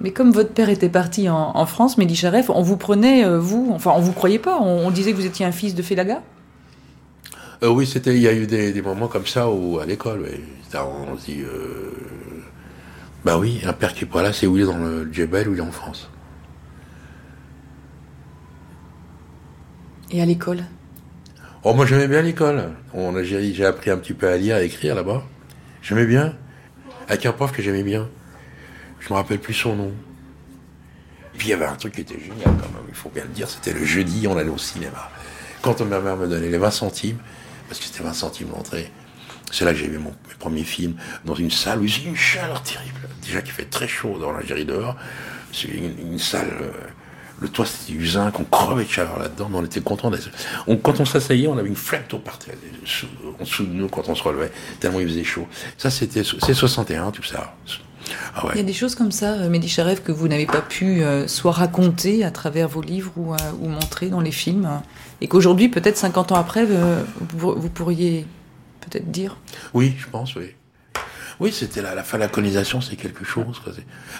[0.01, 3.92] Mais comme votre père était parti en, France, Mehdi Charef, on vous prenait, vous, enfin
[3.96, 6.22] on vous croyait pas, on, on disait que vous étiez un fils de Félaga?
[7.62, 10.27] Euh, oui, c'était, il y a eu des, des moments comme ça où, à l'école,
[10.75, 11.90] on se dit, euh,
[13.25, 15.49] bah oui, un père qui est pas là, c'est où il est dans le Djebel
[15.49, 16.09] ou il est en France.
[20.11, 20.64] Et à l'école?
[21.64, 22.71] Oh, moi j'aimais bien l'école.
[22.94, 25.25] En Algérie, j'ai appris un petit peu à lire, à écrire là-bas.
[25.83, 26.35] J'aimais bien.
[27.09, 28.09] Avec un prof que j'aimais bien.
[29.01, 29.92] Je me rappelle plus son nom.
[31.35, 33.25] Et puis il y avait un truc qui était génial quand même, il faut bien
[33.25, 35.11] le dire, c'était le jeudi, on allait au cinéma.
[35.62, 37.18] Quand ma mère me donnait les 20 centimes,
[37.69, 38.91] parce que c'était 20 centimes l'entrée,
[39.51, 42.07] c'est là que j'ai vu mon mes premiers films, dans une salle où il y
[42.07, 43.09] a une chaleur terrible.
[43.23, 44.97] Déjà qu'il fait très chaud dans l'Algérie dehors,
[45.53, 46.71] c'est une, salle, euh,
[47.41, 50.29] le toit c'était du zinc, on crevait de chaleur là-dedans, mais on était content d'être.
[50.67, 52.55] On- quand on s'asseyait, on avait une flamme par terre,
[53.41, 55.47] en dessous de nous quand on se relevait, tellement il faisait chaud.
[55.77, 57.57] Ça c'était, c'est 61 tout ça.
[58.35, 58.53] Ah ouais.
[58.55, 61.03] Il y a des choses comme ça, euh, Mehdi Charev, que vous n'avez pas pu
[61.03, 64.69] euh, soit raconter à travers vos livres ou, ou montrer dans les films,
[65.21, 67.03] et qu'aujourd'hui, peut-être 50 ans après, euh,
[67.37, 68.27] vous, pourriez
[68.81, 69.37] peut-être dire.
[69.75, 70.55] Oui, je pense, oui.
[71.41, 73.61] Oui, c'était la, la fin de la colonisation, c'est quelque chose.
[73.63, 73.73] quoi.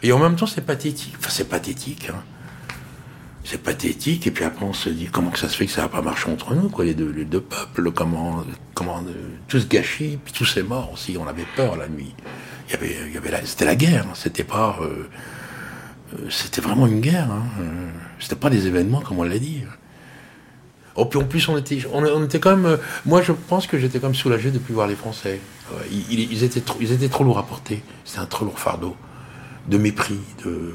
[0.03, 1.15] Et en même temps, c'est pathétique.
[1.19, 2.09] Enfin, c'est pathétique.
[2.11, 2.23] Hein.
[3.45, 4.27] C'est pathétique.
[4.27, 6.03] Et puis après, on se dit comment que ça se fait que ça n'a pas
[6.03, 9.13] marché entre nous, quoi, les deux, les deux peuples, comment, comment euh,
[9.49, 11.17] tout se gâchait, puis tout s'est mort aussi.
[11.19, 12.15] On avait peur la nuit.
[12.69, 14.05] Il y avait, il y avait la, c'était la guerre.
[14.07, 14.15] hein.
[14.15, 15.09] C'était pas, euh,
[16.15, 17.31] euh, c'était vraiment une guerre.
[17.31, 17.45] Hein.
[17.61, 17.89] Euh,
[18.21, 19.63] C'était pas des événements comme on l'a dit.
[21.01, 22.67] Oh, puis en plus, on était, on, on était quand même.
[22.67, 25.41] euh, moi, je pense que j'étais quand même soulagé de plus voir les Français.
[25.73, 27.83] Ouais, ils, étaient trop, ils étaient trop lourds à porter.
[28.05, 28.97] C'était un trop lourd fardeau.
[29.69, 30.75] De mépris, de.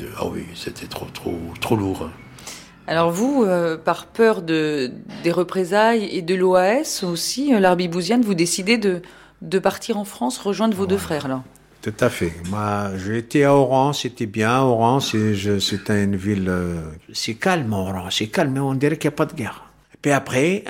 [0.00, 2.08] de- ah oui, c'était trop, trop, trop lourd.
[2.88, 4.90] Alors vous, euh, par peur de,
[5.22, 9.02] des représailles et de l'OAS aussi, euh, l'Arbibouziane, vous décidez de,
[9.40, 11.44] de partir en France, rejoindre vos deux frères là?
[11.82, 12.32] Tout à fait.
[12.48, 14.60] Moi, j'ai été à Oran, c'était bien.
[14.60, 16.46] Oran, c'était une ville.
[16.48, 16.80] euh,
[17.12, 19.64] c'est calme, Oran, c'est calme, mais on dirait qu'il n'y a pas de guerre.
[19.92, 20.64] Et puis après,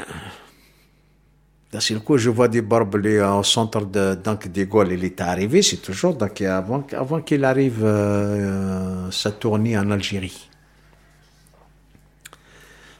[1.70, 4.14] d'un seul coup, je vois des barbelés au centre de.
[4.14, 6.14] Donc, De Gaulle, il était arrivé, c'est toujours.
[6.14, 6.80] Donc, avant,
[7.20, 10.48] qu'il arrive euh, sa tournée en Algérie.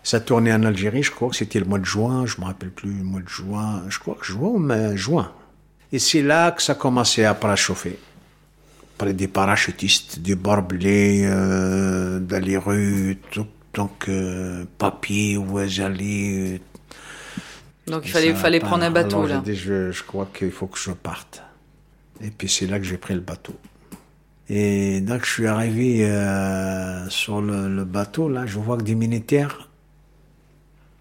[0.02, 2.46] Sa tournée en Algérie, je crois que c'était le mois de juin, je ne me
[2.46, 5.32] rappelle plus, le mois de juin, je crois que juin ou mai- juin.
[5.92, 7.98] Et c'est là que ça commençait à parachauffer.
[8.98, 16.60] Près des parachutistes, des barbelés, euh, dans les rues, tout, donc euh, papier, où j'allais.
[17.86, 19.42] Donc il fallait, pas- prendre un bateau alors, là.
[19.44, 21.42] dit, je, je crois qu'il faut que je parte.
[22.20, 23.54] Et puis c'est là que j'ai pris le bateau.
[24.48, 28.94] Et donc je suis arrivé euh, sur le, le bateau, là, je vois que des
[28.94, 29.68] militaires.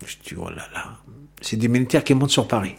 [0.06, 0.98] Je dis, oh là là.
[1.42, 2.76] C'est des militaires qui montent sur Paris,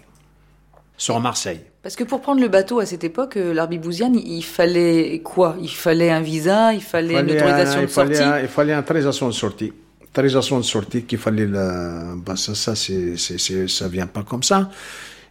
[1.03, 1.61] sur Marseille.
[1.83, 5.57] Parce que pour prendre le bateau à cette époque, euh, l'Arbibouziane, il fallait quoi?
[5.61, 8.23] Il fallait un visa, il fallait, une autorisation un- de sortie.
[8.23, 9.73] un- il fallait une autorisation de sortie.
[10.05, 12.15] Autorisation de sortie qu'il fallait le.
[12.25, 14.71] bah, ça, ça, c'est, c'est, c'est- ça vient pas comme ça.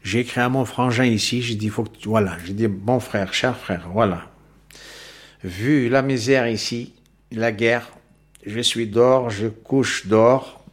[0.04, 3.00] J'ai écrit à mon frangin ici, j'ai dit, faut que tu- voilà, j'ai dit, bon
[3.00, 4.24] frère, cher frère, voilà.
[5.44, 6.94] Vu la misère ici,
[7.32, 7.88] la guerre,
[8.46, 10.64] je suis dehors, je couche dehors,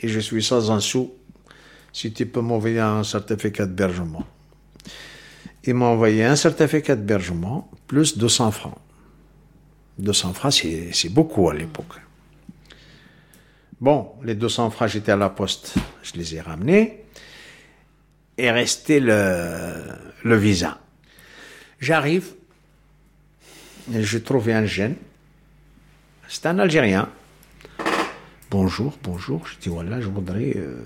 [0.00, 1.12] et je suis sans un sou.
[1.92, 4.24] Si tu peux m'envoyer un certificat d'hébergement.
[5.66, 8.78] Il m'a envoyé un certificat d'hébergement plus 200 francs.
[9.98, 12.00] 200 francs, c'est beaucoup à l'époque.
[13.80, 17.04] Bon, les 200 francs, j'étais à la poste, je les ai ramenés.
[18.38, 20.78] Et restait le, visa.
[21.80, 22.34] J'arrive,
[23.92, 24.94] et j'ai trouvé un jeune.
[26.28, 27.08] C'est un Algérien.
[28.50, 29.46] Bonjour, bonjour.
[29.46, 30.84] Je dis voilà, je voudrais euh,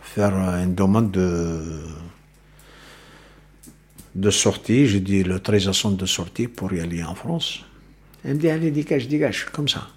[0.00, 1.82] faire une demande de,
[4.18, 4.86] de sortie.
[4.86, 7.64] J'ai dit l'autorisation de sortie pour y aller en France.
[8.24, 9.88] Elle me dit allez, dégage, dégage, comme ça.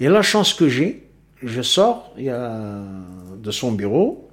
[0.00, 1.06] Et la chance que j'ai,
[1.42, 4.30] je sors de son bureau,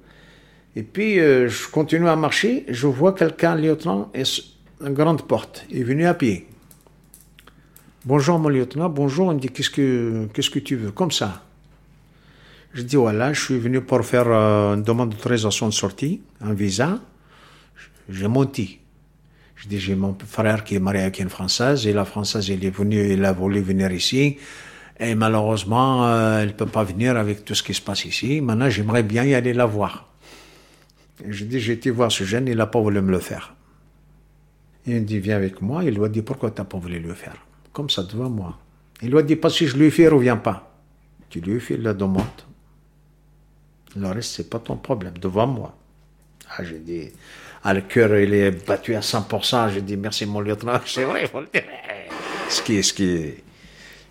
[0.74, 5.80] et puis euh, je continue à marcher, je vois quelqu'un, lieutenant, une grande porte, il
[5.80, 6.46] est venu à pied.
[8.04, 11.42] Bonjour mon lieutenant, bonjour, il me dit qu'est-ce que, qu'est-ce que tu veux, comme ça.
[12.72, 16.54] Je dis voilà, je suis venu pour faire euh, une demande d'autorisation de sortie, un
[16.54, 17.00] visa.
[18.10, 18.78] J'ai menti.
[19.56, 22.64] Je dis j'ai mon frère qui est marié avec une Française, et la Française, elle
[22.64, 24.38] est venue, elle a voulu venir ici.
[24.98, 28.40] Et malheureusement, euh, elle ne peut pas venir avec tout ce qui se passe ici.
[28.40, 30.08] Maintenant, j'aimerais bien y aller la voir.
[31.24, 33.54] Et je dis, j'ai été voir ce jeune, il n'a pas voulu me le faire.
[34.86, 35.84] Il me dit, viens avec moi.
[35.84, 37.36] Il lui a dit, pourquoi tu n'as pas voulu le faire?
[37.72, 38.58] Comme ça, devant moi.
[39.02, 40.70] Il lui a dit, parce que je lui fais, revient pas.
[41.30, 42.24] Tu lui fais la demande.
[43.96, 45.76] Le reste, c'est pas ton problème, devant moi.
[46.48, 47.10] Ah, j'ai dit,
[47.64, 49.72] le cœur, il est battu à 100%.
[49.74, 50.80] J'ai dit, merci mon lieutenant.
[50.86, 51.64] C'est vrai, il faut le dire.
[52.48, 53.34] Ce qui ce qui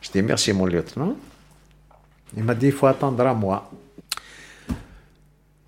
[0.01, 1.15] je dis merci mon lieutenant.
[2.37, 3.69] Il m'a dit il faut attendre à moi.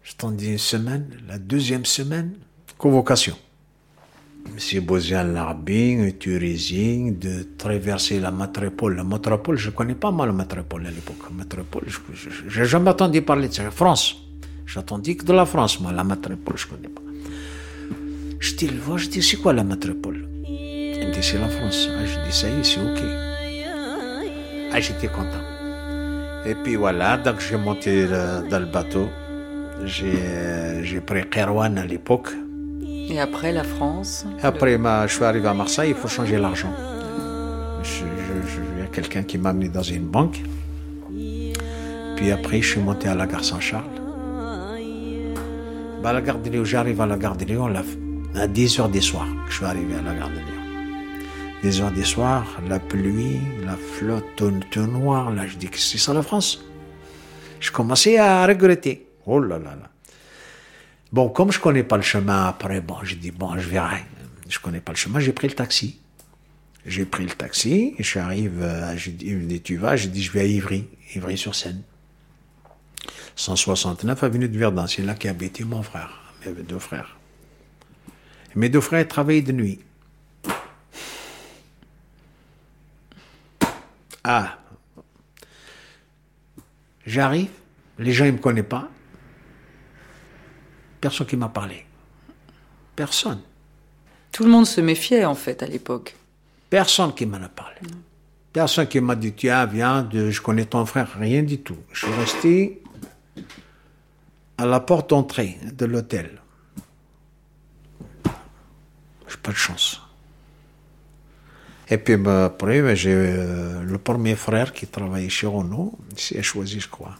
[0.03, 2.35] J'attendais une semaine, la deuxième semaine,
[2.77, 3.35] convocation.
[4.53, 8.95] Monsieur Bozian Larbin, Turising, de traverser la métropole.
[8.95, 11.31] La métropole, je connais pas moi la métropole à l'époque.
[11.31, 13.69] Métropole, je n'ai jamais entendu parler de ça.
[13.69, 14.17] France.
[14.65, 17.01] J'attendais que de la France, moi, la métropole, je ne connais pas.
[18.41, 20.27] Je dis, le vois, je dis, c'est quoi la métropole?
[20.47, 21.87] Il me dit, c'est la France.
[21.91, 23.01] Ah, je dis, ça y est, c'est OK.
[24.73, 25.45] Ah, j'étais content.
[26.45, 29.07] Et puis voilà, donc j'ai monté dans le bateau.
[29.85, 32.29] J'ai euh, j'ai pris Kerouan à l'époque.
[32.81, 34.25] Et après la France?
[34.41, 36.73] Après, ma, je suis arrivé à Marseille, il faut changer l'argent.
[37.83, 40.41] Il y a quelqu'un qui m'a amené dans une banque.
[42.15, 43.83] Puis après, je suis monté à la gare Saint-Charles.
[46.01, 47.83] Bah, à la gare de j'arrive à la gare de Léon, la,
[48.33, 51.27] À 10 heures des soirs que je suis arrivé à la gare de Lyon.
[51.63, 55.31] 10 heures des soirs, la pluie, la flotte tout, tout noir.
[55.31, 56.63] Là, je dis que c'est ça la France?
[57.59, 59.05] Je commençais à regretter.
[59.25, 59.89] Oh là là là.
[61.11, 64.05] Bon, comme je connais pas le chemin après, bon, j'ai dit, bon, je verrai.
[64.47, 65.99] Je connais pas le chemin, j'ai pris le taxi.
[66.85, 70.23] J'ai pris le taxi, et euh, j'ai dit, il me dit, tu vas, j'ai dit,
[70.23, 71.83] je vais à Ivry, Ivry-sur-Seine.
[73.35, 77.17] 169 avenue de Verdun, c'est là qu'habitait mon frère, mes deux frères.
[78.55, 79.79] Mes deux frères travaillaient de nuit.
[84.23, 84.57] Ah.
[87.05, 87.49] J'arrive,
[87.97, 88.89] les gens ne me connaissent pas.
[90.99, 91.85] Personne qui m'a parlé.
[92.95, 93.41] Personne.
[94.31, 96.15] Tout le monde se méfiait en fait à l'époque.
[96.69, 97.79] Personne qui m'en a parlé.
[98.53, 101.09] Personne qui m'a dit, tiens, viens, je connais ton frère.
[101.17, 101.77] Rien du tout.
[101.91, 102.83] Je suis resté
[104.57, 106.40] à la porte d'entrée de l'hôtel.
[109.31, 110.01] J'ai pas de chance.
[111.89, 116.19] Et puis bah, après, bah, j'ai euh, le premier frère qui travaillait chez Renault, il
[116.19, 117.15] s'est choisi, je crois.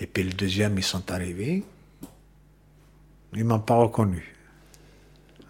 [0.00, 1.64] Et puis le deuxième, ils sont arrivés.
[3.34, 4.34] Ils m'ont pas reconnu.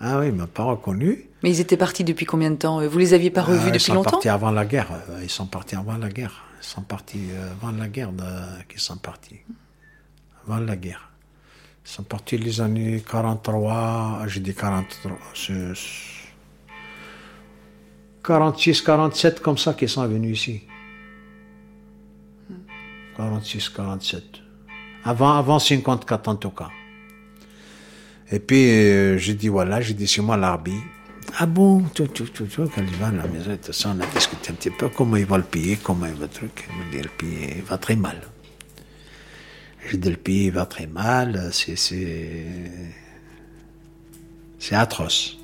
[0.01, 1.27] Ah oui, ils m'ont pas reconnu.
[1.43, 2.87] Mais ils étaient partis depuis combien de temps?
[2.87, 4.11] Vous les aviez pas revus Euh, depuis Ils longtemps?
[4.11, 4.89] sont partis avant la guerre.
[5.11, 6.45] Euh, Ils sont partis avant la guerre.
[6.63, 9.41] Ils sont partis euh, avant la guerre de- qu'ils sont partis.
[10.47, 11.11] Avant la guerre.
[11.85, 15.75] Ils sont partis les années 43, j'ai dit 43, c'est-
[18.23, 20.63] 46, 47, comme ça qu'ils sont venus ici.
[23.17, 24.25] 46, 47.
[25.05, 26.71] Avant, avant 54 en tout cas.
[28.33, 30.83] Et puis, euh, j'ai dit, voilà, j'ai dit, c'est moi l'arbitre.
[31.39, 34.01] Ah bon, tout, tout, tout, tout, quand il va à la maison, tout ça, on
[34.01, 36.67] a discuté un petit peu comment il va le payer, comment il va le truc.
[36.71, 38.21] Il me dit, le payer, il va très mal.
[39.93, 41.77] Le il va très mal, c'est,
[44.73, 45.37] atroce.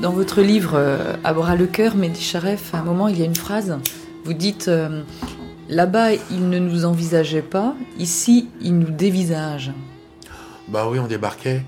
[0.00, 3.22] Dans votre livre euh, À bras le cœur, Mehdi Charef, à un moment, il y
[3.22, 3.78] a une phrase.
[4.24, 5.02] Vous dites euh,
[5.68, 7.74] Là-bas, ils ne nous envisageaient pas.
[7.98, 9.72] Ici, ils nous dévisagent.
[10.68, 11.62] Bah oui, on débarquait.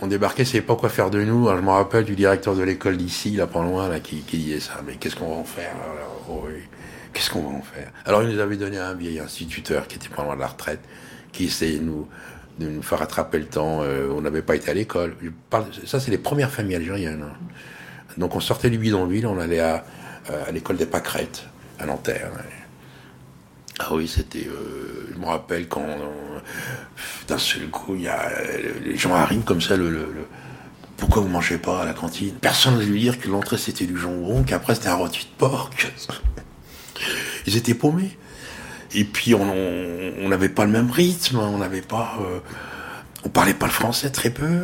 [0.00, 1.48] On débarquait, c'est pas quoi faire de nous.
[1.48, 4.60] Je me rappelle du directeur de l'école d'ici, là, pas loin, là, qui, qui disait
[4.60, 4.80] ça.
[4.84, 5.74] Mais qu'est-ce qu'on va en faire
[6.28, 6.54] Oh oui.
[7.12, 7.90] Qu'est-ce qu'on va en faire?
[8.04, 10.80] Alors, il nous avait donné un vieil instituteur qui était pas loin de la retraite,
[11.30, 12.08] qui essayait de nous,
[12.58, 13.82] de nous faire rattraper le temps.
[13.82, 15.14] Euh, on n'avait pas été à l'école.
[15.86, 17.22] Ça, c'est les premières familles algériennes.
[17.22, 17.36] hein.
[18.16, 19.84] Donc, on sortait du bidonville, on allait à,
[20.30, 21.44] euh, à l'école des Pâquerettes,
[21.78, 22.30] à Nanterre.
[23.78, 24.46] Ah oui, c'était.
[24.46, 26.38] euh, je me rappelle quand euh,
[27.28, 29.76] d'un seul coup, il y a euh, les gens arrivent comme ça.
[29.76, 30.08] Le,
[30.96, 32.34] pourquoi vous mangez pas à la cantine?
[32.40, 35.70] Personne ne lui dire que l'entrée c'était du jambon, qu'après c'était un rôti de porc.
[37.46, 38.16] Ils étaient paumés.
[38.94, 42.18] Et puis on n'avait pas le même rythme, on n'avait pas.
[42.20, 42.38] euh,
[43.24, 44.60] on parlait pas le français très peu.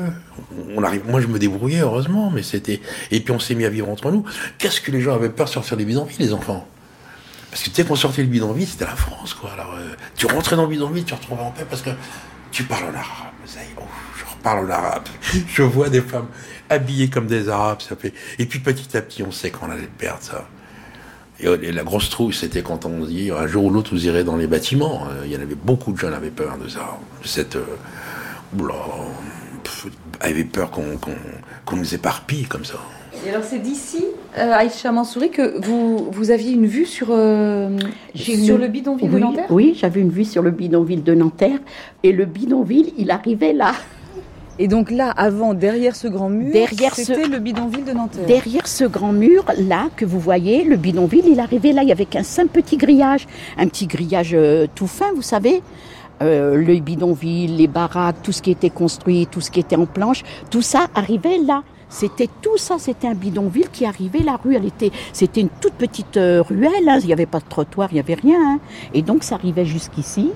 [0.74, 2.80] Moi je me débrouillais heureusement, mais c'était.
[3.10, 4.24] Et puis on s'est mis à vivre entre nous.
[4.58, 6.68] Qu'est-ce que les gens avaient peur de sortir des bidonvilles, les enfants?
[7.58, 9.50] Parce que tu sais qu'on sortait le bidonville, c'était la France, quoi.
[9.52, 11.90] Alors, euh, tu rentrais dans le bidonville, tu retrouvais en paix parce que
[12.52, 13.32] tu parles en arabe.
[13.46, 13.82] Ça y est, oh,
[14.16, 15.02] je reparle en arabe.
[15.48, 16.28] je vois des femmes
[16.70, 18.14] habillées comme des arabes, ça fait.
[18.38, 20.46] Et puis petit à petit, on sait qu'on allait perdre ça.
[21.40, 24.22] Et, et la grosse trouille, c'était quand on dit un jour ou l'autre, vous irez
[24.22, 25.08] dans les bâtiments.
[25.10, 27.56] Euh, Il y en avait beaucoup de jeunes avaient peur de ça, cette.
[27.56, 27.64] euh,
[28.56, 28.74] oula,
[30.20, 32.78] avaient peur qu'on nous éparpille comme ça.
[33.26, 34.04] Et alors, c'est d'ici,
[34.36, 37.70] euh, Aïcha Mansouri, que vous, vous aviez une vue sur, euh,
[38.14, 41.14] sur une- le bidonville de oui, Nanterre Oui, j'avais une vue sur le bidonville de
[41.14, 41.58] Nanterre.
[42.02, 43.72] Et le bidonville, il arrivait là.
[44.60, 48.26] Et donc là, avant, derrière ce grand mur, Derrière ce- c'était le bidonville de Nanterre.
[48.26, 51.82] Derrière ce grand mur, là, que vous voyez, le bidonville, il arrivait là.
[51.84, 53.26] Il y avait qu'un simple petit grillage.
[53.56, 55.62] Un petit grillage euh, tout fin, vous savez.
[56.20, 59.86] Euh, le bidonville, les baraques, tout ce qui était construit, tout ce qui était en
[59.86, 61.62] planche, tout ça arrivait là.
[61.88, 64.20] C'était tout ça, c'était un bidonville qui arrivait.
[64.20, 66.88] La rue, elle était, c'était une toute petite euh, ruelle.
[66.88, 66.98] hein.
[67.00, 68.38] Il n'y avait pas de trottoir, il n'y avait rien.
[68.54, 68.58] hein.
[68.94, 70.30] Et donc, ça arrivait jusqu'ici.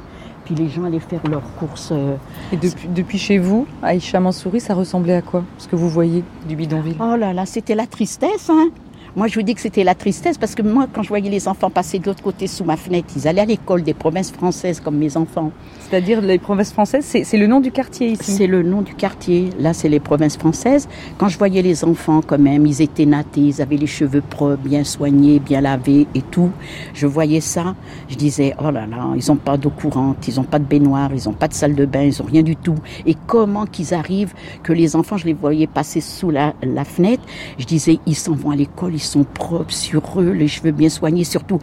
[0.44, 1.90] Puis les gens allaient faire leurs courses.
[1.92, 2.16] euh,
[2.53, 6.24] Et depuis, depuis chez vous, Aïcha Mansouri, ça ressemblait à quoi Ce que vous voyez
[6.48, 6.96] du bidonville?
[7.00, 8.50] Oh là là, c'était la tristesse.
[8.50, 8.70] Hein.
[9.14, 11.46] Moi, je vous dis que c'était la tristesse parce que moi, quand je voyais les
[11.46, 14.80] enfants passer de l'autre côté sous ma fenêtre, ils allaient à l'école des provinces françaises
[14.80, 15.52] comme mes enfants.
[15.80, 19.50] C'est-à-dire les provinces françaises, c'est le nom du quartier ici C'est le nom du quartier.
[19.58, 20.88] Là, c'est les provinces françaises.
[21.18, 24.56] Quand je voyais les enfants, quand même, ils étaient nattés, ils avaient les cheveux propres,
[24.56, 26.50] bien soignés, bien lavés et tout.
[26.94, 27.74] Je voyais ça,
[28.08, 31.10] je disais, oh là là, ils n'ont pas d'eau courante, ils n'ont pas de baignoire,
[31.14, 32.76] ils n'ont pas de salle de bain, ils n'ont rien du tout.
[33.04, 34.32] Et comment qu'ils arrivent
[34.62, 37.22] que les enfants, je les voyais passer sous la, la fenêtre,
[37.58, 41.24] je disais, ils s'en vont à l'école, sont propres sur eux, les cheveux bien soignés,
[41.24, 41.59] surtout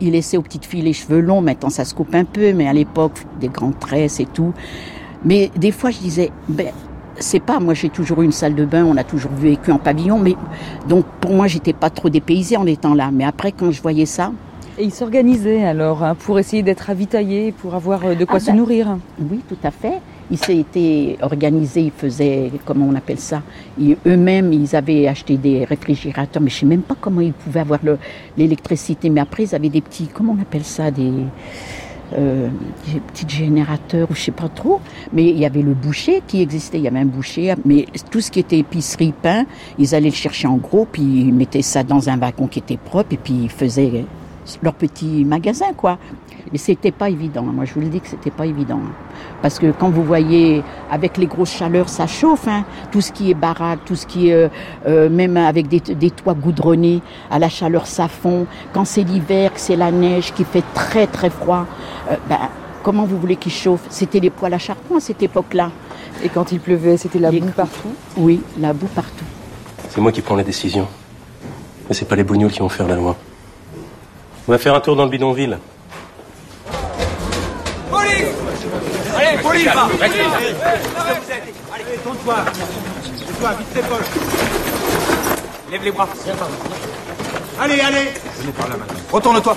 [0.00, 2.68] il laissait aux petites filles les cheveux longs, maintenant ça se coupe un peu, mais
[2.68, 4.52] à l'époque, des grandes tresses et tout.
[5.24, 6.68] Mais des fois, je disais, ben,
[7.18, 9.78] c'est pas, moi j'ai toujours eu une salle de bain, on a toujours vécu en
[9.78, 10.36] pavillon, mais
[10.88, 13.10] donc pour moi, j'étais pas trop dépaysée en étant là.
[13.12, 14.32] Mais après, quand je voyais ça.
[14.78, 18.40] Et ils s'organisaient alors hein, pour essayer d'être ravitaillés, pour avoir euh, de quoi Ah
[18.40, 18.98] se ben, nourrir.
[19.18, 20.00] Oui, tout à fait.
[20.30, 23.42] Ils s'étaient organisés, ils faisaient, comment on appelle ça
[24.06, 27.78] Eux-mêmes, ils avaient acheté des réfrigérateurs, mais je sais même pas comment ils pouvaient avoir
[27.84, 27.98] le-
[28.36, 29.08] l'électricité.
[29.08, 31.12] Mais après, ils avaient des petits, comment on appelle ça Des,
[32.16, 32.48] euh,
[33.14, 34.80] petits générateurs, ou je sais pas trop.
[35.12, 38.20] Mais il y avait le boucher qui existait, il y avait un boucher, mais tout
[38.20, 39.44] ce qui était épicerie, pain,
[39.78, 42.76] ils allaient le chercher en gros, puis ils mettaient ça dans un wagon qui était
[42.76, 44.04] propre, et puis ils faisaient
[44.62, 45.98] leur petit magasin, quoi.
[46.52, 47.42] Mais c'était pas évident.
[47.42, 48.80] Moi, je vous le dis que c'était pas évident.
[49.42, 52.46] Parce que quand vous voyez, avec les grosses chaleurs, ça chauffe.
[52.46, 52.64] Hein.
[52.92, 54.48] Tout ce qui est baraque, tout ce qui est, euh,
[54.86, 58.46] euh, même avec des, des toits goudronnés, à la chaleur, ça fond.
[58.72, 61.66] Quand c'est l'hiver, que c'est la neige, qui fait très très froid,
[62.10, 62.38] euh, ben,
[62.82, 63.82] comment vous voulez qu'il chauffe?
[63.90, 65.72] C'était les poêles à charbon à cette époque-là.
[66.22, 67.92] Et quand il pleuvait, c'était la boue partout?
[68.16, 69.24] Oui, la boue partout.
[69.88, 70.86] C'est moi qui prends les décisions.
[71.88, 73.16] Mais c'est pas les bougnoules qui vont faire la loi.
[74.48, 75.58] On va faire un tour dans le bidonville.
[77.90, 78.26] Police
[79.16, 80.20] Allez, police va Allez,
[81.74, 84.06] Allez, tourne-toi Tourne-toi, vite tes poches
[85.70, 86.08] Lève les bras
[87.60, 88.98] Allez, allez Venez par là maintenant.
[89.10, 89.56] Retourne-toi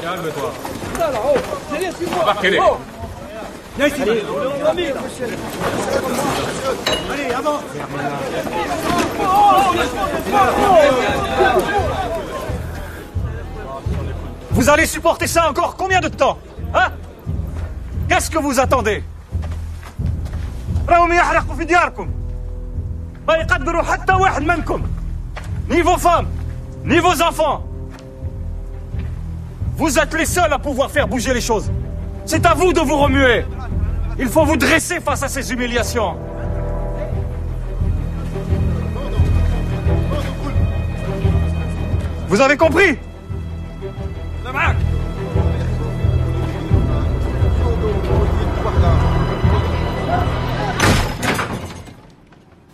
[0.00, 0.52] Calme-toi.
[2.20, 2.60] Embarquez-les
[3.78, 4.02] Viens ici
[7.12, 7.60] Allez, avant
[14.56, 16.38] vous allez supporter ça encore combien de temps
[16.74, 16.88] Hein?
[18.08, 19.04] Qu'est-ce que vous attendez?
[25.68, 26.28] Ni vos femmes,
[26.86, 27.66] ni vos enfants.
[29.76, 31.70] Vous êtes les seuls à pouvoir faire bouger les choses.
[32.24, 33.44] C'est à vous de vous remuer.
[34.18, 36.16] Il faut vous dresser face à ces humiliations.
[42.28, 42.98] Vous avez compris?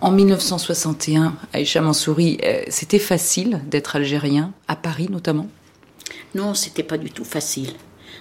[0.02, 5.46] En 1961, Aïcha Mansouri, euh, c'était facile d'être algérien, à Paris notamment?
[6.34, 7.70] Non, c'était pas du tout facile.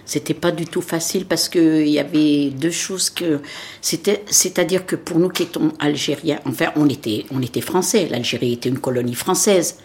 [0.05, 3.39] C'était pas du tout facile parce que il y avait deux choses que
[3.81, 8.07] c'était, c'est-à-dire que pour nous qui étions algériens, enfin on était, on était français.
[8.11, 9.77] L'Algérie était une colonie française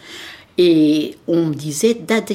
[0.59, 2.31] et on me disait date,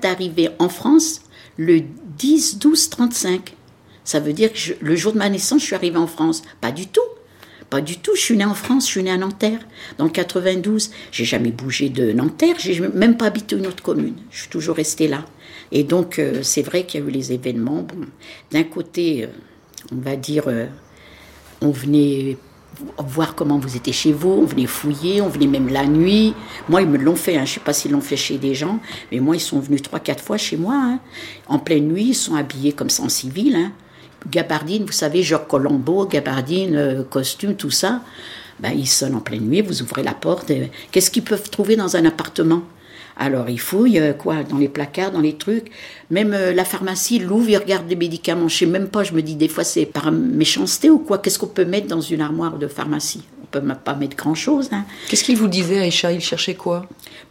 [0.00, 1.20] d'arrivée en France
[1.58, 1.82] le
[2.16, 3.54] 10 12 35.
[4.02, 6.42] Ça veut dire que le jour de ma naissance, je suis arrivée en France.
[6.62, 7.02] Pas du tout.
[7.80, 8.12] Du tout.
[8.14, 9.60] Je suis née en France, je suis née à Nanterre,
[9.98, 10.90] dans le 92.
[11.12, 14.14] J'ai jamais bougé de Nanterre, j'ai même pas habité une autre commune.
[14.30, 15.24] Je suis toujours restée là.
[15.72, 17.82] Et donc, euh, c'est vrai qu'il y a eu les événements.
[17.82, 18.06] Bon,
[18.52, 19.28] d'un côté, euh,
[19.92, 20.66] on va dire, euh,
[21.60, 22.36] on venait
[22.98, 26.34] voir comment vous étiez chez vous, on venait fouiller, on venait même la nuit.
[26.68, 27.44] Moi, ils me l'ont fait, hein.
[27.44, 28.80] je sais pas s'ils l'ont fait chez des gens,
[29.12, 30.74] mais moi, ils sont venus trois, quatre fois chez moi.
[30.76, 30.98] hein.
[31.46, 33.54] En pleine nuit, ils sont habillés comme ça en civil.
[33.56, 33.72] hein.
[34.30, 38.00] Gabardine, vous savez, genre Colombo, gabardine, euh, costume, tout ça.
[38.60, 40.50] Ben, ils sonnent en pleine nuit, vous ouvrez la porte.
[40.90, 42.62] Qu'est-ce qu'ils peuvent trouver dans un appartement?
[43.16, 45.70] Alors ils fouillent, euh, quoi, dans les placards, dans les trucs.
[46.10, 48.48] Même euh, la pharmacie, ils l'ouvrent, ils regardent les médicaments.
[48.48, 51.18] Je sais même pas, je me dis des fois c'est par méchanceté ou quoi?
[51.18, 53.22] Qu'est-ce qu'on peut mettre dans une armoire de pharmacie?
[53.42, 54.68] On peut pas mettre grand-chose.
[54.72, 54.84] Hein.
[55.08, 56.10] Qu'est-ce qu'il vous disait, Aïcha?
[56.10, 56.86] Il cherchait quoi?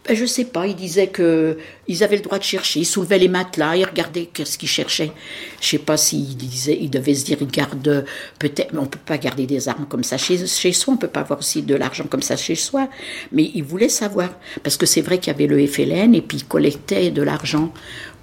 [0.06, 1.58] Ben, je sais pas, ils disaient que
[1.88, 2.80] ils avaient le droit de chercher.
[2.80, 5.12] Ils soulevaient les matelas, ils regardaient qu'est-ce qu'ils cherchaient.
[5.60, 8.04] Je sais pas s'ils disaient, ils devaient se dire, ils gardent
[8.38, 11.20] peut-être, on peut pas garder des armes comme ça chez, chez soi, on peut pas
[11.20, 12.88] avoir aussi de l'argent comme ça chez soi.
[13.32, 14.30] Mais ils voulaient savoir,
[14.62, 17.72] parce que c'est vrai qu'il y avait le FLN et puis ils collectaient de l'argent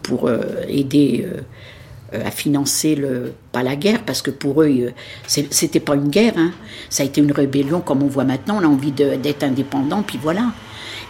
[0.02, 1.28] pour euh, aider.
[2.14, 4.92] euh, à financer le pas la guerre parce que pour eux euh,
[5.28, 6.52] c'était pas une guerre hein.
[6.90, 10.20] ça a été une rébellion comme on voit maintenant on a envie d'être indépendant puis
[10.22, 10.52] voilà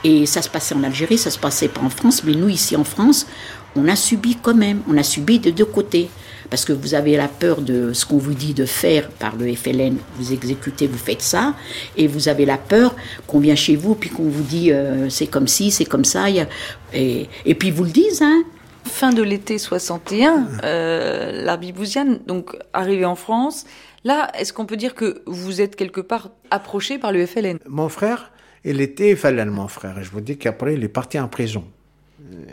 [0.04, 2.76] et ça se passait en Algérie ça se passait pas en France mais nous ici
[2.76, 3.28] en France
[3.76, 6.10] on a subi quand même on a subi de deux côtés.
[6.50, 9.54] Parce que vous avez la peur de ce qu'on vous dit de faire par le
[9.56, 11.54] FLN, vous exécutez, vous faites ça,
[11.96, 12.94] et vous avez la peur
[13.26, 16.26] qu'on vient chez vous, puis qu'on vous dit euh, c'est comme ci, c'est comme ça,
[16.30, 18.44] et, et puis vous le disent, hein.
[18.84, 23.64] Fin de l'été 61, euh, l'Arbibousiane, donc arrivé en France,
[24.04, 27.88] là, est-ce qu'on peut dire que vous êtes quelque part approché par le FLN Mon
[27.88, 28.32] frère,
[28.64, 31.66] il était FLN, mon frère, et je vous dis qu'après, il est parti en prison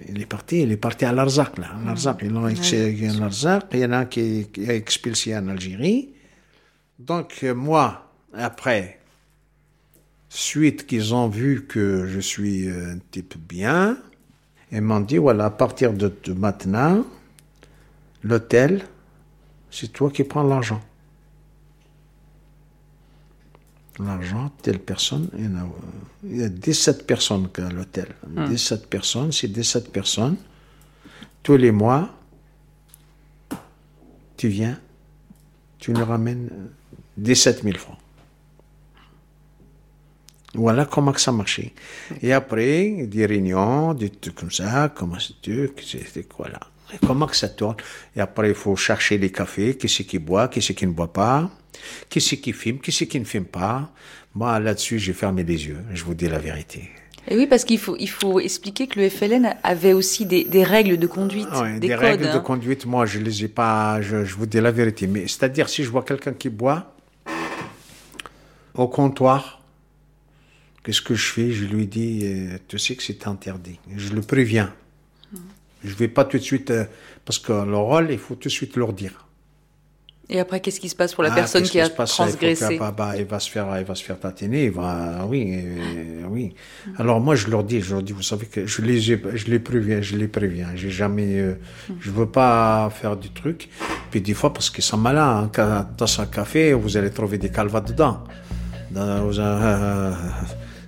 [0.09, 1.69] il est parti, il est parti à Larzac, là.
[1.85, 3.67] Larzac, ils l'ont expulsé à Larzac.
[3.73, 6.11] Il y en a un qui, expulsé en Algérie.
[6.99, 8.99] Donc, moi, après,
[10.29, 13.99] suite qu'ils ont vu que je suis un type bien,
[14.73, 17.05] ils m'ont dit, voilà, à partir de maintenant,
[18.23, 18.83] l'hôtel,
[19.71, 20.81] c'est toi qui prends l'argent.
[24.05, 25.29] L'argent, telle personne.
[26.25, 28.15] Il y a, 17 personnes à l'hôtel.
[28.49, 30.37] 17 personnes, c'est 17 personnes.
[31.43, 32.11] Tous les mois,
[34.37, 34.79] tu viens,
[35.79, 36.49] tu nous ramènes
[37.17, 37.99] 17 000 francs.
[40.55, 41.73] Voilà comment ça marchait.
[42.23, 46.61] Et après, des réunions, des trucs comme ça, comment c'est quoi là
[47.07, 47.77] Comment que ça tourne
[48.17, 50.93] Et après, il faut chercher les cafés, qui c'est qui boit, qui c'est qui ne
[50.93, 51.51] boit pas,
[52.09, 53.91] qui c'est qui filme, qui c'est qui ne filme pas?
[54.35, 56.91] Moi, là-dessus, j'ai fermé les yeux, je vous dis la vérité.
[57.31, 60.65] Et oui, parce qu'il faut, il faut expliquer que le FLN avait aussi des, des
[60.65, 64.35] règles de conduite, des, des règles de conduite, moi, je les ai pas, je, je
[64.35, 65.07] vous dis la vérité.
[65.07, 66.95] Mais c'est-à-dire, si je vois quelqu'un qui boit
[68.75, 69.63] au comptoir,
[70.83, 71.53] qu'est-ce que je fais?
[71.53, 73.79] Je lui dis, euh, tu sais que c'est interdit.
[73.95, 74.73] Je le préviens.
[75.85, 76.85] Je vais pas tout de suite, euh,
[77.27, 79.28] parce que le rôle, il faut tout de suite leur dire.
[80.31, 83.25] Et après, qu'est-ce qui se passe pour la personne qui a transgressé il, bah, il
[83.25, 84.65] va se faire, il va se faire tatiner.
[84.65, 86.55] Il va, oui, euh, oui.
[86.99, 89.59] Alors moi, je leur dis, je leur dis, vous savez que je les, je les
[89.59, 90.69] préviens, je les préviens.
[90.75, 91.55] J'ai jamais, euh,
[91.99, 93.71] je veux pas faire du truc.
[94.11, 97.51] Puis des fois, parce qu'ils sont malins, hein, dans un café, vous allez trouver des
[97.51, 98.25] calvas dedans.
[98.91, 99.33] Dans,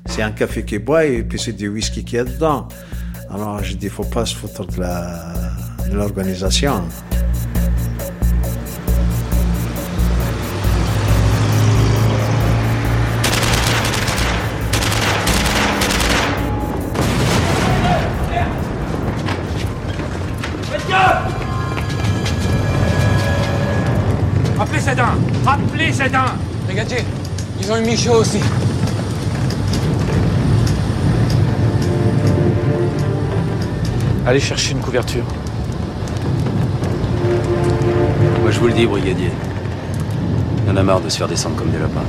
[0.06, 2.68] c'est un café qui boit et puis c'est du whisky qui est dedans.
[3.30, 6.82] Alors je dis, faut pas se foutre de l'organisation.
[27.70, 28.40] Ils ont eu Michaud aussi.
[34.26, 35.24] Allez chercher une couverture.
[38.42, 39.30] Moi, je vous le dis, brigadier.
[40.64, 42.04] Il y en a marre de se faire descendre comme des lapins.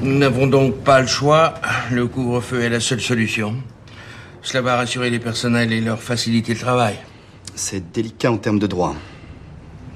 [0.00, 1.54] Nous n'avons donc pas le choix.
[1.90, 3.54] Le couvre-feu est la seule solution.
[4.42, 6.96] Cela va rassurer les personnels et leur faciliter le travail.
[7.54, 8.94] C'est délicat en termes de droit.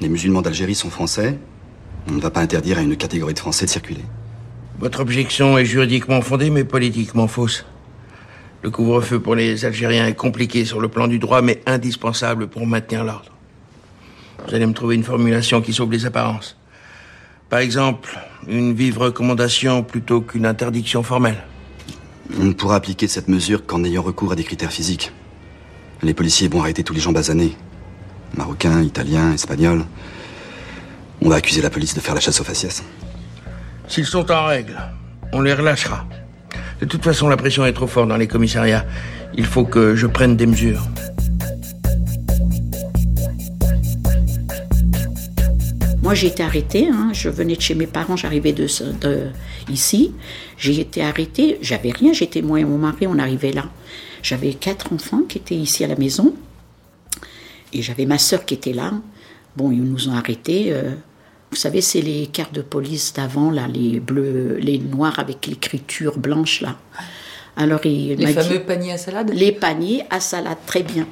[0.00, 1.38] Les musulmans d'Algérie sont français.
[2.08, 4.04] On ne va pas interdire à une catégorie de Français de circuler.
[4.78, 7.64] Votre objection est juridiquement fondée, mais politiquement fausse.
[8.62, 12.66] Le couvre-feu pour les Algériens est compliqué sur le plan du droit, mais indispensable pour
[12.66, 13.32] maintenir l'ordre.
[14.46, 16.56] Vous allez me trouver une formulation qui sauve les apparences.
[17.48, 21.44] Par exemple, une vive recommandation plutôt qu'une interdiction formelle.
[22.40, 25.12] On ne pourra appliquer cette mesure qu'en ayant recours à des critères physiques.
[26.02, 27.56] Les policiers vont arrêter tous les gens basanés.
[28.36, 29.84] Marocains, Italiens, Espagnols.
[31.24, 32.82] On va accuser la police de faire la chasse aux faciès.
[33.86, 34.76] S'ils sont en règle,
[35.32, 36.04] on les relâchera.
[36.80, 38.84] De toute façon, la pression est trop forte dans les commissariats.
[39.34, 40.84] Il faut que je prenne des mesures.
[46.02, 46.88] Moi, j'ai été arrêtée.
[46.88, 47.10] Hein.
[47.12, 48.66] Je venais de chez mes parents, j'arrivais de,
[49.00, 49.28] de,
[49.70, 50.12] ici.
[50.58, 51.58] J'ai été arrêtée.
[51.62, 52.12] J'avais rien.
[52.12, 53.66] J'étais moi et mon mari, on arrivait là.
[54.24, 56.34] J'avais quatre enfants qui étaient ici à la maison.
[57.72, 58.92] Et j'avais ma sœur qui était là.
[59.56, 60.72] Bon, ils nous ont arrêtés.
[60.72, 60.94] Euh,
[61.52, 66.18] vous savez, c'est les cartes de police d'avant, là, les bleus, les noirs avec l'écriture
[66.18, 66.78] blanche, là.
[67.56, 69.30] Alors il les fameux paniers à salade?
[69.34, 71.06] Les paniers à salade, très bien.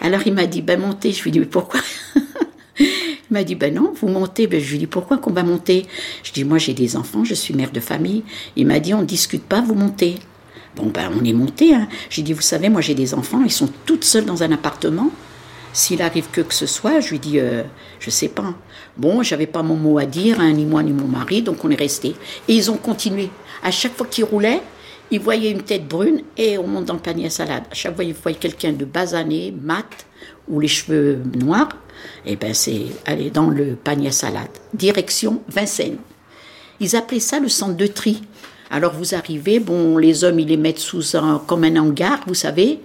[0.00, 1.12] Alors il m'a dit, ben montez.
[1.12, 1.78] Je lui ai dit, mais pourquoi
[2.80, 4.48] Il m'a dit, ben non, vous montez.
[4.48, 5.86] Ben, je lui ai dit, pourquoi qu'on va monter?
[6.24, 8.24] Je dis, moi j'ai des enfants, je suis mère de famille.
[8.56, 10.16] Il m'a dit, on ne discute pas, vous montez.
[10.74, 11.72] Bon, ben on est monté.
[11.76, 11.86] Hein.
[12.10, 15.12] J'ai dit, vous savez, moi j'ai des enfants, ils sont toutes seules dans un appartement.
[15.76, 17.62] S'il arrive que ce soit, je lui dis, euh,
[18.00, 18.54] je sais pas.
[18.96, 21.70] Bon, j'avais pas mon mot à dire, hein, ni moi ni mon mari, donc on
[21.70, 22.14] est resté.
[22.48, 23.28] Et ils ont continué.
[23.62, 24.62] À chaque fois qu'ils roulaient,
[25.10, 27.64] ils voyaient une tête brune et on monte dans le panier à salade.
[27.70, 30.06] À chaque fois ils voyaient quelqu'un de basané, mat,
[30.48, 31.68] ou les cheveux noirs,
[32.24, 34.48] et eh ben c'est aller dans le panier à salade.
[34.72, 35.98] Direction Vincennes.
[36.80, 38.22] Ils appelaient ça le centre de tri.
[38.70, 42.34] Alors vous arrivez, bon, les hommes, ils les mettent sous un, comme un hangar, vous
[42.34, 42.80] savez.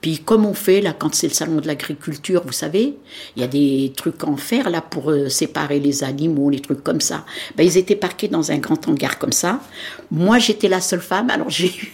[0.00, 2.94] Puis comme on fait là quand c'est le salon de l'agriculture, vous savez,
[3.36, 6.84] il y a des trucs en fer là pour euh, séparer les animaux, les trucs
[6.84, 7.24] comme ça.
[7.56, 9.60] Ben, ils étaient parqués dans un grand hangar comme ça.
[10.10, 11.92] Moi j'étais la seule femme, alors j'ai eu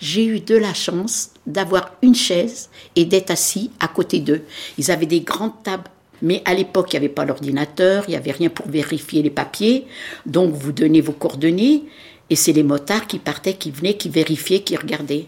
[0.00, 4.42] j'ai eu de la chance d'avoir une chaise et d'être assis à côté d'eux.
[4.78, 5.90] Ils avaient des grandes tables.
[6.22, 9.30] Mais à l'époque, il n'y avait pas l'ordinateur, il n'y avait rien pour vérifier les
[9.30, 9.86] papiers.
[10.26, 11.84] Donc, vous donnez vos coordonnées
[12.28, 15.26] et c'est les motards qui partaient, qui venaient, qui vérifiaient, qui regardaient.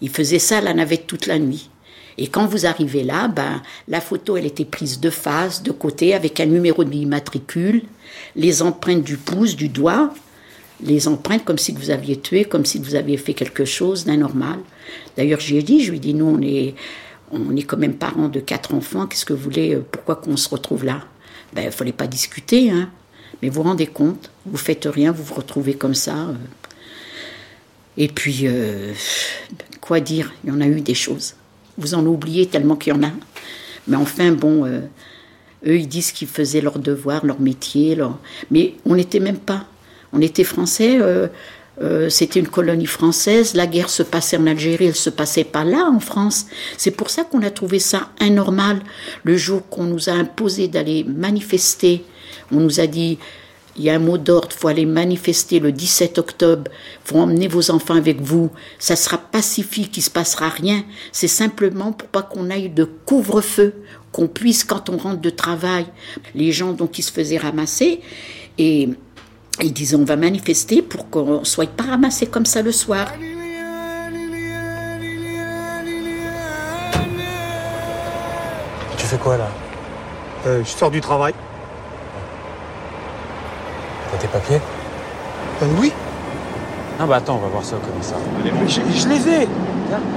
[0.00, 1.70] Ils faisaient ça la navette toute la nuit.
[2.18, 6.14] Et quand vous arrivez là, ben, la photo, elle était prise de face, de côté,
[6.14, 7.82] avec un numéro de matricule,
[8.34, 10.14] les empreintes du pouce, du doigt,
[10.82, 14.58] les empreintes comme si vous aviez tué, comme si vous aviez fait quelque chose d'anormal.
[15.16, 16.74] D'ailleurs, j'y ai dit, je lui ai dit, nous, on est,
[17.30, 20.36] on est quand même parents de quatre enfants, qu'est-ce que vous voulez, euh, pourquoi qu'on
[20.36, 21.00] se retrouve là?
[21.52, 22.90] Ben, il ne fallait pas discuter, hein.
[23.42, 26.16] Mais vous vous rendez compte, vous faites rien, vous vous retrouvez comme ça.
[26.16, 26.34] Euh.
[27.98, 28.92] Et puis, euh,
[29.80, 31.34] quoi dire, il y en a eu des choses.
[31.76, 33.10] Vous en oubliez tellement qu'il y en a.
[33.88, 34.88] Mais enfin, bon, eux,
[35.64, 38.18] ils disent qu'ils faisaient leur devoir, leur métier, leur...
[38.50, 39.66] mais on n'était même pas.
[40.12, 40.98] On était français,
[41.82, 45.64] euh, c'était une colonie française, la guerre se passait en Algérie, elle se passait pas
[45.64, 46.46] là en France.
[46.78, 48.80] C'est pour ça qu'on a trouvé ça anormal
[49.24, 52.04] le jour qu'on nous a imposé d'aller manifester.
[52.50, 53.18] On nous a dit
[53.78, 56.70] il y a un mot d'ordre, faut aller manifester le 17 octobre,
[57.04, 60.82] faut emmener vos enfants avec vous, ça sera pacifique, il se passera rien.
[61.12, 63.74] C'est simplement pour pas qu'on aille de couvre-feu,
[64.12, 65.84] qu'on puisse quand on rentre de travail,
[66.34, 68.00] les gens donc qui se faisaient ramasser
[68.58, 68.88] et
[69.62, 73.06] ils disaient on va manifester pour qu'on ne soit pas ramassé comme ça le soir.
[78.96, 79.48] Tu fais quoi là?
[80.46, 81.34] Euh, Je sors du travail.
[84.10, 84.60] T'as tes papiers?
[85.62, 85.92] Euh, Oui.
[86.98, 88.24] Non bah attends, on va voir ça au commissariat.
[88.66, 89.46] Je, je les ai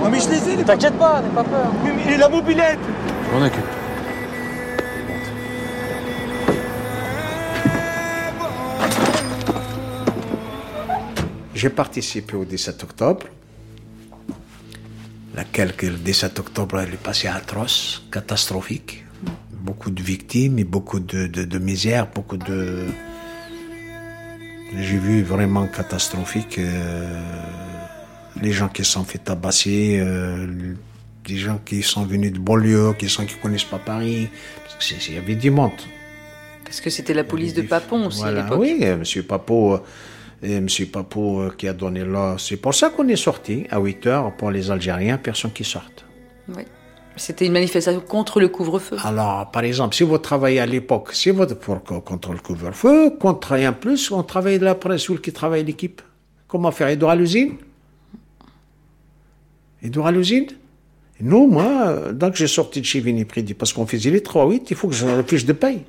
[0.03, 2.79] Non mais je les ai T'inquiète pas, n'aie pas peur Mais, mais la mobilette?
[3.25, 3.65] Je m'en occupe.
[11.59, 13.27] J'ai participé au 17 octobre,
[15.35, 19.03] laquelle que le 17 octobre elle est passée atroce, catastrophique.
[19.51, 22.85] Beaucoup de victimes et beaucoup de, de, misère, beaucoup de...
[24.73, 27.21] J'ai vu vraiment catastrophique euh,
[28.41, 30.47] les gens qui se sont fait tabasser, euh,
[31.27, 34.29] les gens qui sont venus de banlieue, qui sont qui connaissent pas Paris.
[35.09, 35.81] Il y avait du monde.
[36.63, 38.59] Parce que c'était la police de Papon aussi voilà, à l'époque.
[38.61, 39.03] Oui, M.
[39.27, 39.81] Papot
[40.41, 40.67] et M.
[40.91, 42.35] Papot euh, qui a donné là.
[42.37, 46.05] C'est pour ça qu'on est sorti à 8 heures pour les Algériens, personne qui sorte.
[46.47, 46.63] Oui.
[47.15, 48.95] C'était une manifestation contre le couvre-feu.
[49.03, 53.53] Alors, par exemple, si vous travaillez à l'époque, si vous pour contre le couvre-feu, contre
[53.53, 56.01] rien plus, on travaille de la presse ou qui travaille l'équipe.
[56.47, 57.57] Comment faire doit à l'usine
[59.83, 60.47] doit à l'usine
[61.19, 64.75] Nous, moi, dès que j'ai sorti de chez Vinipridi, parce qu'on faisait les 3-8, il
[64.75, 65.83] faut que j'ai la fiche de paye.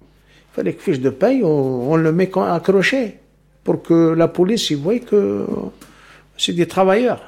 [0.00, 3.18] Il fallait que fiche de paye, on, on le met accroché
[3.64, 5.46] pour que la police y voie que
[6.36, 7.20] c'est des travailleurs.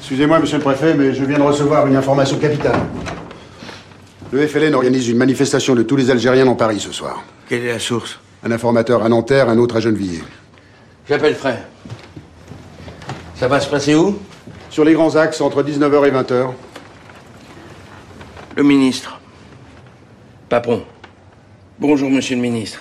[0.00, 2.80] Excusez-moi, monsieur le préfet, mais je viens de recevoir une information capitale.
[4.32, 7.22] Le FLN organise une manifestation de tous les Algériens dans Paris ce soir.
[7.48, 8.18] Quelle est la source?
[8.42, 10.22] Un informateur à Nanterre, un autre à Gennevilliers.
[11.08, 11.64] J'appelle frère.
[13.36, 14.18] Ça va se passer où?
[14.70, 16.50] Sur les grands axes, entre 19h et 20h.
[18.56, 19.20] Le ministre.
[20.48, 20.82] Papon.
[21.78, 22.80] Bonjour, monsieur le ministre.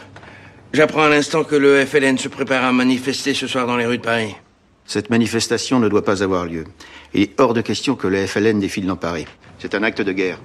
[0.74, 4.00] J'apprends à l'instant que le FLN se prépare à manifester ce soir dans les rues
[4.00, 4.36] de Paris.
[4.88, 6.66] Cette manifestation ne doit pas avoir lieu.
[7.14, 9.28] Il est hors de question que le FLN défile dans Paris.
[9.60, 10.40] C'est un acte de guerre.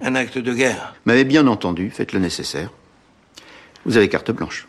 [0.00, 2.70] Un acte de guerre M'avez bien entendu, faites le nécessaire.
[3.84, 4.68] Vous avez carte blanche.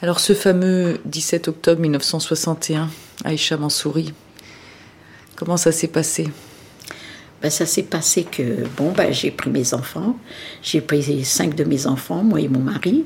[0.00, 2.88] Alors ce fameux 17 octobre 1961,
[3.26, 4.14] Aïcha Mansouri,
[5.36, 6.30] comment ça s'est passé?
[7.42, 10.16] Ben, ça s'est passé que, bon, ben, j'ai pris mes enfants,
[10.62, 13.04] j'ai pris cinq de mes enfants, moi et mon mari.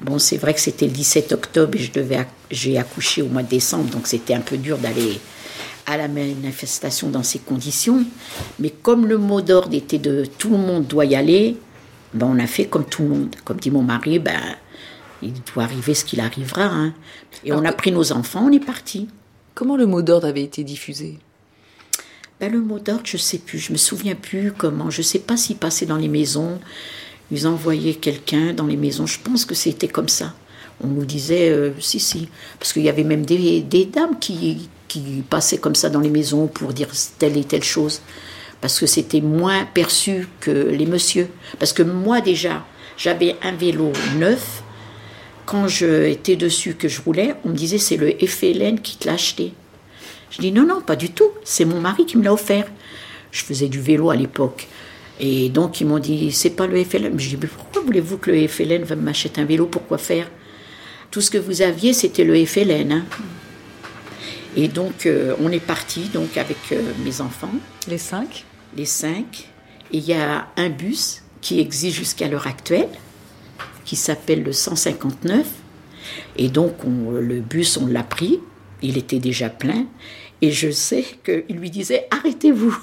[0.00, 3.42] Bon, c'est vrai que c'était le 17 octobre et je devais, j'ai accouché au mois
[3.42, 5.20] de décembre, donc c'était un peu dur d'aller
[5.86, 8.04] à la manifestation dans ces conditions.
[8.58, 11.56] Mais comme le mot d'ordre était de tout le monde doit y aller,
[12.14, 13.36] ben, on a fait comme tout le monde.
[13.44, 14.40] Comme dit mon mari, ben,
[15.22, 16.64] il doit arriver ce qu'il arrivera.
[16.64, 16.94] Hein.
[17.44, 19.08] Et on a pris nos enfants, on est parti.
[19.54, 21.18] Comment le mot d'ordre avait été diffusé?
[22.40, 25.36] Ben, le mot d'ordre, je sais plus, je me souviens plus comment, je sais pas
[25.36, 26.60] s'il passait dans les maisons,
[27.30, 30.34] ils envoyaient quelqu'un dans les maisons, je pense que c'était comme ça.
[30.82, 32.28] On nous disait, euh, si, si,
[32.58, 36.48] parce qu'il y avait même des, dames qui, qui passaient comme ça dans les maisons
[36.48, 38.00] pour dire telle et telle chose,
[38.60, 41.28] parce que c'était moins perçu que les messieurs.
[41.58, 42.64] Parce que moi déjà,
[42.96, 44.62] J'avais un vélo neuf.
[45.46, 49.06] Quand je étais dessus, que je roulais, on me disait c'est le FLN qui te
[49.06, 49.52] l'a acheté.
[50.34, 51.30] Je dis non, non, pas du tout.
[51.44, 52.66] C'est mon mari qui me l'a offert.
[53.30, 54.68] Je faisais du vélo à l'époque.
[55.20, 57.18] Et donc ils m'ont dit c'est pas le FLN.
[57.18, 59.66] Je dis mais pourquoi voulez-vous que le FLN m'achète un vélo?
[59.66, 60.28] Pourquoi faire?
[61.12, 62.90] Tout ce que vous aviez c'était le FLN.
[62.92, 63.04] hein.
[64.56, 67.50] Et donc euh, on est parti donc avec euh, mes enfants.
[67.88, 68.44] Les cinq
[68.76, 69.48] Les cinq.
[69.92, 72.88] Et il y a un bus qui existe jusqu'à l'heure actuelle,
[73.84, 75.46] qui s'appelle le 159.
[76.36, 78.40] Et donc on- le bus on l'a pris.
[78.82, 79.86] Il était déjà plein.
[80.44, 82.76] Et je sais qu'il lui disait arrêtez-vous.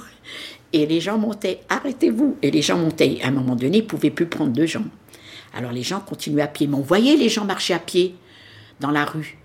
[0.74, 2.36] Et les gens montaient, arrêtez-vous.
[2.42, 3.20] Et les gens montaient.
[3.22, 4.86] À un moment donné, ils ne pouvaient plus prendre deux gens.
[5.54, 6.66] Alors les gens continuaient à pied.
[6.66, 8.16] Mais on voyait les gens marcher à pied
[8.80, 9.38] dans la rue.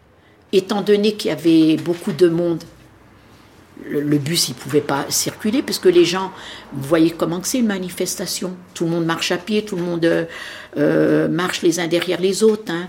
[0.51, 2.65] Étant donné qu'il y avait beaucoup de monde,
[3.85, 6.33] le, bus, il ne pouvait pas circuler, parce que les gens,
[6.73, 8.57] vous voyez comment c'est une manifestation.
[8.73, 10.25] Tout le monde marche à pied, tout le monde euh,
[10.79, 12.73] euh, marche les uns derrière les autres.
[12.73, 12.89] hein.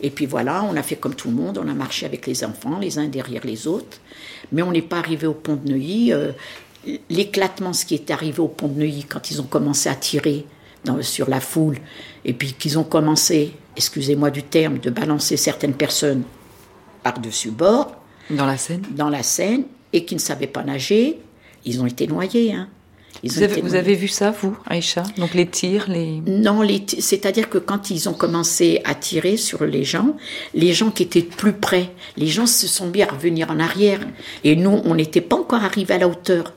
[0.00, 2.44] Et puis voilà, on a fait comme tout le monde, on a marché avec les
[2.44, 3.98] enfants, les uns derrière les autres.
[4.52, 6.12] Mais on n'est pas arrivé au pont de Neuilly.
[6.12, 6.32] euh,
[7.08, 10.44] L'éclatement, ce qui est arrivé au pont de Neuilly quand ils ont commencé à tirer
[10.84, 11.78] dans- sur la foule,
[12.26, 16.24] et puis qu'ils ont commencé, excusez-moi du terme, de balancer certaines personnes
[17.02, 17.96] par-dessus bord.
[18.28, 18.82] Dans la Seine?
[18.90, 19.64] Dans la Seine,
[19.94, 21.20] et qui ne savaient pas nager,
[21.64, 22.52] ils ont été noyés.
[22.52, 22.68] hein.
[23.24, 25.02] Ils Vous avez, vous vu ça, vous, Aïcha?
[25.16, 26.20] Donc les tirs, les...
[26.26, 30.14] Non, les c'est-à-dire que quand ils ont commencé à tirer sur les gens,
[30.52, 34.00] les gens qui étaient plus près, les gens se sont mis à revenir en arrière.
[34.44, 36.52] Et nous, on n'était pas encore arrivés à la hauteur.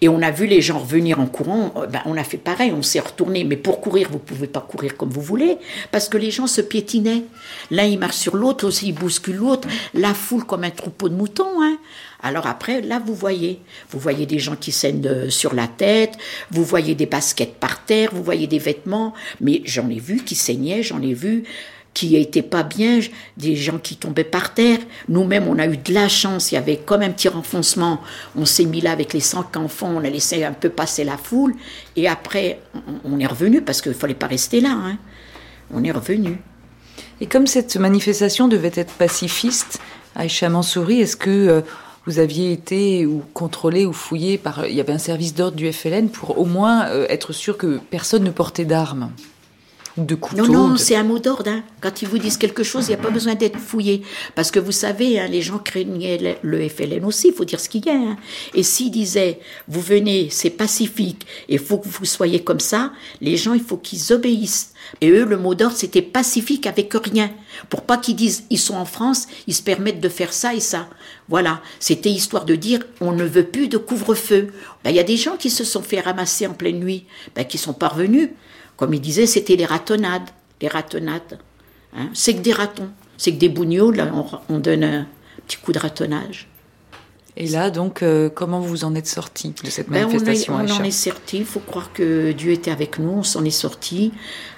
[0.00, 2.72] Et on a vu les gens revenir en courant, euh, ben, on a fait pareil,
[2.72, 3.44] on s'est retourné.
[3.44, 5.58] Mais pour courir, vous pouvez pas courir comme vous voulez,
[5.90, 7.24] parce que les gens se piétinaient.
[7.70, 9.68] L'un, il marche sur l'autre, aussi, il bouscule l'autre.
[9.92, 11.60] La foule comme un troupeau de moutons.
[11.60, 11.76] Hein.
[12.22, 13.60] Alors après, là, vous voyez,
[13.90, 16.18] vous voyez des gens qui saignent de- sur la tête,
[16.50, 20.34] vous voyez des baskets par terre, vous voyez des vêtements, mais j'en ai vu qui
[20.34, 21.44] saignaient, j'en ai vu
[21.92, 23.00] qui étaient pas bien,
[23.36, 24.78] des gens qui tombaient par terre.
[25.08, 28.00] Nous-mêmes, on a eu de la chance, il y avait comme un petit renfoncement.
[28.36, 31.16] On s'est mis là avec les cinq enfants, on a laissé un peu passer la
[31.16, 31.54] foule,
[31.96, 32.60] et après,
[33.04, 34.70] on, on est revenu parce qu'il fallait pas rester là.
[34.70, 34.98] hein.
[35.74, 36.38] On est revenu.
[37.20, 39.80] Et comme cette manifestation devait être pacifiste,
[40.14, 41.60] Aïcha Mansouri, est-ce que euh,
[42.06, 44.66] vous aviez été ou contrôlé ou fouillé par...
[44.66, 47.78] Il y avait un service d'ordre du FLN pour au moins euh, être sûr que
[47.90, 49.10] personne ne portait d'armes
[49.96, 51.50] ou de couteaux Non, non, de- c'est un mot d'ordre.
[51.50, 51.62] hein.
[51.80, 54.02] Quand ils vous disent quelque chose, il n'y a pas besoin d'être fouillé.
[54.36, 57.58] Parce que vous savez, hein, les gens craignaient le le FLN aussi, il faut dire
[57.60, 57.94] ce qu'il y a.
[57.94, 58.16] hein.
[58.54, 63.36] Et s'ils disaient, vous venez, c'est pacifique, il faut que vous soyez comme ça, les
[63.36, 64.69] gens, il faut qu'ils obéissent.
[65.00, 67.30] Et eux, le mot d'ordre, c'était pacifique avec rien.
[67.68, 70.60] Pour pas qu'ils disent, ils sont en France, ils se permettent de faire ça et
[70.60, 70.88] ça.
[71.28, 71.62] Voilà.
[71.78, 74.52] C'était histoire de dire, on ne veut plus de couvre-feu.
[74.84, 77.44] Ben, Il y a des gens qui se sont fait ramasser en pleine nuit, ben,
[77.44, 78.30] qui sont parvenus.
[78.76, 80.28] Comme il disait, c'était les ratonnades.
[80.60, 81.38] Les ratonnades.
[81.96, 82.90] Hein, c'est que des ratons.
[83.16, 85.06] C'est que des bougnauds, là, on, on donne un
[85.46, 86.49] petit coup de ratonnage.
[87.36, 90.54] Et là, donc, euh, comment vous en êtes sorti de cette Ben, on, est- manifestation,
[90.54, 91.38] on en Aïcha est sorti.
[91.38, 93.10] Il faut croire que Dieu était avec nous.
[93.10, 94.12] On s'en est sorti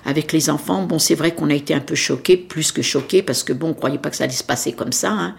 [0.04, 0.82] avec les enfants.
[0.82, 3.68] Bon, c'est vrai qu'on a été un peu choqués, plus que choqués, parce que bon,
[3.70, 5.10] on croyait pas que ça allait se passer comme ça.
[5.10, 5.36] hein.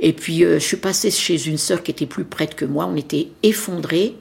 [0.00, 2.86] Et puis, euh, je suis passée chez une sœur qui était plus près que moi.
[2.86, 4.14] On était effondrés.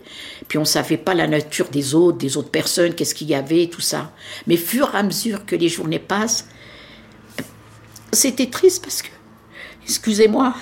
[0.48, 3.68] Puis, on savait pas la nature des autres, des autres personnes, qu'est-ce qu'il y avait,
[3.68, 4.12] tout ça.
[4.48, 6.48] Mais fur et à mesure que les journées passent,
[8.14, 9.10] c'était triste parce que,
[9.84, 10.56] excusez-moi,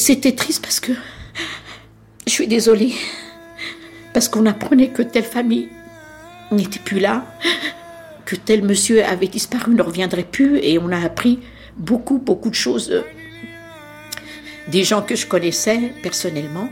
[0.00, 0.92] c'était triste parce que
[2.26, 2.92] je suis désolée.
[4.14, 5.68] Parce qu'on apprenait que telle famille
[6.50, 7.24] n'était plus là,
[8.26, 11.38] que tel monsieur avait disparu, ne reviendrait plus, et on a appris
[11.78, 12.90] beaucoup, beaucoup de choses.
[12.90, 13.02] euh,
[14.68, 16.68] Des gens que je connaissais personnellement.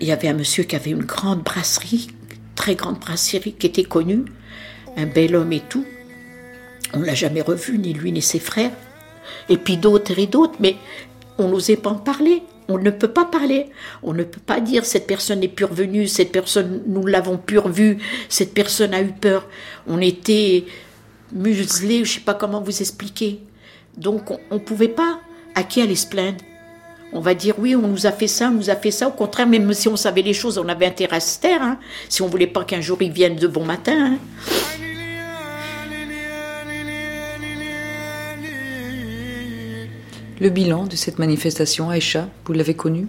[0.00, 2.08] Il y avait un monsieur qui avait une grande brasserie,
[2.54, 4.24] très grande brasserie, qui était connue,
[4.98, 5.86] un bel homme et tout.
[6.92, 8.72] On l'a jamais revu, ni lui ni ses frères.
[9.48, 10.76] Et puis d'autres et d'autres, mais
[11.40, 12.42] on n'osait pas en parler.
[12.68, 13.66] On ne peut pas parler.
[14.02, 17.58] On ne peut pas dire cette personne n'est plus revenue, cette personne, nous l'avons plus
[17.58, 19.48] revue, cette personne a eu peur.
[19.88, 20.64] On était
[21.32, 23.40] muselés, je ne sais pas comment vous expliquer.
[23.96, 25.20] Donc on ne pouvait pas
[25.54, 26.38] à qui aller se plaindre?
[27.12, 29.08] On va dire oui, on nous a fait ça, on nous a fait ça.
[29.08, 31.62] Au contraire, même si on savait les choses, on avait intérêt à se taire.
[31.62, 31.78] hein.
[32.08, 34.14] Si on voulait pas qu'un jour ils viennent de bon matin.
[34.14, 34.18] hein.
[40.40, 43.08] Le bilan de cette manifestation, Aïcha, vous l'avez connu?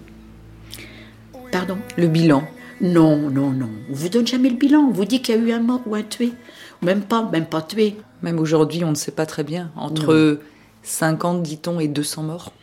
[1.51, 1.77] Pardon?
[1.97, 2.43] Le bilan
[2.81, 3.69] Non, non, non.
[3.89, 4.79] On vous donne jamais le bilan.
[4.81, 6.33] On vous dit qu'il y a eu un mort ou un tué.
[6.81, 7.95] Même pas, même pas tué.
[8.21, 9.71] Même aujourd'hui, on ne sait pas très bien.
[9.75, 10.39] Entre
[10.83, 12.53] 50, dit-on, et 200 morts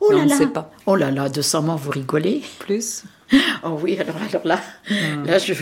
[0.00, 0.36] Oh là on ne là.
[0.36, 0.70] sait pas.
[0.86, 2.42] Oh là là, 200 morts, vous rigolez?
[2.58, 3.04] Plus?
[3.64, 4.60] Oh oui, alors, alors là,
[4.90, 5.24] Hmm.
[5.24, 5.54] là je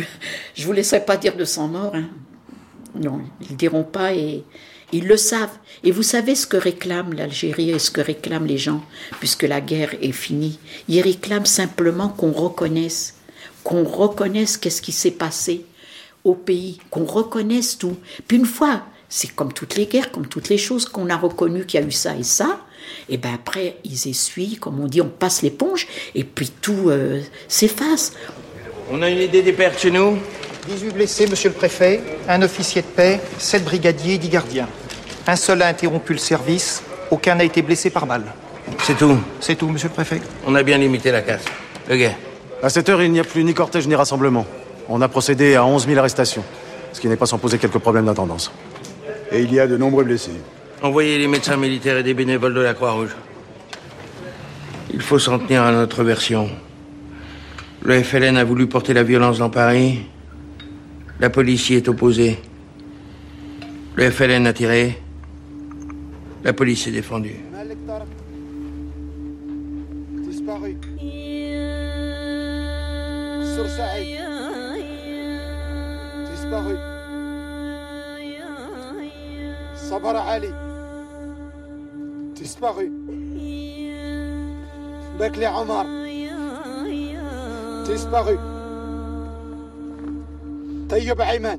[0.55, 1.93] je vous laisserai pas dire 200 morts.
[1.95, 2.07] hein.
[2.99, 4.43] Non, ils ne diront pas et
[4.93, 5.57] ils le savent.
[5.85, 8.85] Et vous savez ce que réclame l'Algérie et ce que réclament les gens,
[9.19, 10.59] puisque la guerre est finie.
[10.89, 13.15] Ils réclament simplement qu'on reconnaisse,
[13.65, 15.65] qu'on reconnaisse qu'est-ce qui s'est passé
[16.25, 17.97] au pays, qu'on reconnaisse tout.
[18.29, 21.65] Puis une fois, c'est comme toutes les guerres, comme toutes les choses, qu'on a reconnu
[21.65, 22.61] qu'il y a eu ça et ça,
[23.09, 27.21] et ben après, ils essuient, comme on dit, on passe l'éponge, et puis tout euh,
[27.49, 28.13] s'efface.
[28.91, 30.19] On a une idée des pertes chez nous?
[30.67, 34.69] 18 blessés, monsieur le préfet, un officier de paix, 7 brigadiers et 10 gardiens.
[35.27, 38.25] Un seul a interrompu le service, aucun n'a été blessé par balle.
[38.83, 40.21] C'est tout C'est tout, monsieur le préfet.
[40.47, 41.45] On a bien limité la casse.
[41.89, 42.13] Le gars.
[42.63, 44.47] À cette heure, il n'y a plus ni cortège ni rassemblement.
[44.89, 46.45] On a procédé à 11 000 arrestations,
[46.93, 48.53] ce qui n'est pas sans poser quelques problèmes d'intendance.
[49.33, 50.33] Et il y a de nombreux blessés.
[50.83, 53.17] Envoyez les médecins militaires et des bénévoles de la Croix-Rouge.
[54.93, 56.51] Il faut s'en tenir à notre version.
[57.83, 60.01] Le FLN a voulu porter la violence dans Paris.
[61.21, 62.39] La police y est opposée.
[63.95, 64.99] Le FLN a tiré.
[66.43, 67.37] La police s'est défendue.
[82.35, 82.91] Disparu.
[85.19, 85.85] Bekli Omar.
[87.85, 88.60] Disparu.
[90.91, 91.59] Tayyib Ayman.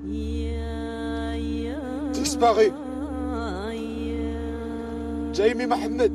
[2.14, 2.74] Disparu.
[5.34, 6.12] Jamie Mohamed.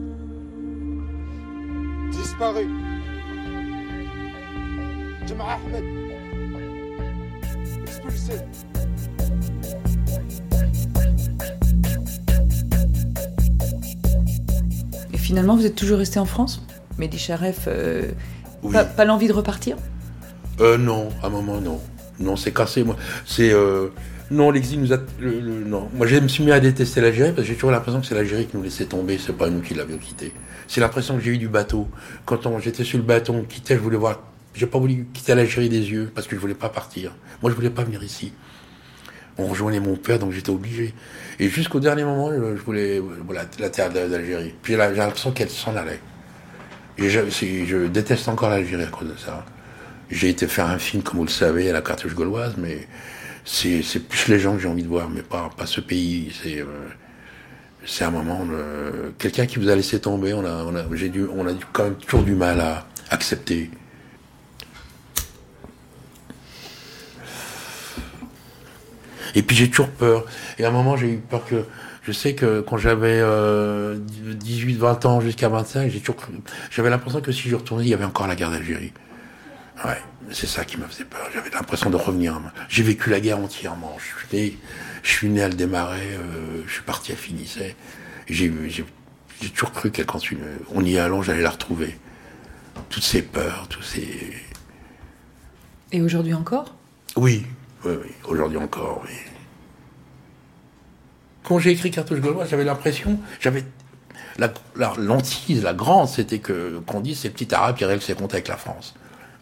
[2.13, 2.67] Disparu.
[5.27, 5.85] Jama Ahmed.
[7.87, 8.35] Expulsé.
[15.15, 16.63] Et finalement, vous êtes toujours resté en France
[16.99, 18.13] Mehdi Charef, euh,
[18.71, 19.79] pas, pas l'envie de repartir?
[20.61, 21.81] Euh, non, à un moment, non.
[22.19, 22.97] Non, c'est cassé, moi.
[23.27, 23.53] C'est.
[23.53, 23.89] euh,
[24.31, 24.97] Non, l'exil nous a.
[25.21, 25.89] le- le- non.
[25.95, 28.15] Moi, je me suis mis à détester l'Algérie parce que j'ai toujours l'impression que c'est
[28.17, 30.33] l'Algérie qui nous laissait tomber, c'est pas nous qui l'avions quitté.
[30.67, 31.87] C'est l'impression que j'ai eu du bateau.
[32.25, 34.23] Quand j'étais sur le bateau, on quittait, je voulais voir.
[34.55, 37.13] J'ai pas voulu quitter l'Algérie des yeux parce que je voulais pas partir.
[37.43, 38.33] Moi, je voulais pas venir ici.
[39.39, 40.95] On rejoignait mon père, donc j'étais obligé.
[41.39, 44.55] Et jusqu'au dernier moment, je voulais voilà, la terre d'Algérie.
[44.63, 46.01] Puis j'ai l'impression qu'elle s'en allait.
[46.99, 49.45] Et je, je déteste encore l'Algérie à cause de ça.
[50.11, 52.87] J'ai été faire un film, comme vous le savez, à la cartouche gauloise, mais
[53.45, 56.33] c'est plus les gens que j'ai envie de voir, mais pas, pas ce pays.
[56.43, 58.47] C'est euh, un moment,
[59.19, 61.97] quelqu'un qui vous a laissé tomber, on a, on a, dû, on a quand même
[61.97, 63.71] toujours du mal à accepter.
[69.35, 70.25] Et puis j'ai toujours peur.
[70.59, 71.65] Et à un moment, j'ai eu peur que.
[72.03, 73.99] Je sais que quand j'avais euh,
[74.45, 76.33] 18-20 ans jusqu'à 25, j'ai toujours cru-
[76.71, 78.93] j'avais l'impression que si je retournais, il y avait encore la guerre d'Algérie.
[79.85, 80.01] Ouais,
[80.33, 81.29] c'est ça qui me faisait peur.
[81.35, 82.41] J'avais l'impression de revenir.
[82.69, 83.97] J'ai vécu la guerre entièrement.
[83.99, 84.59] Je suis né,
[85.03, 87.77] je suis né à le démarrer, euh, je suis parti à Finissait.
[88.27, 88.53] J'ai
[89.55, 90.41] toujours cru qu'elle continue.
[90.75, 91.99] On y allant, j'allais la retrouver.
[92.89, 94.33] Toutes ces peurs, tous ces.
[95.93, 96.75] Et aujourd'hui encore?
[97.17, 97.45] Oui,
[97.85, 98.11] oui, oui.
[98.25, 99.15] Aujourd'hui encore, oui.
[101.45, 103.65] Quand j'ai écrit Cartouche Gauloise, j'avais l'impression, j'avais
[104.39, 108.35] la, la la grande, c'était que qu'on dise ces petits arabes qui règlent ses comptes
[108.35, 108.95] avec la France.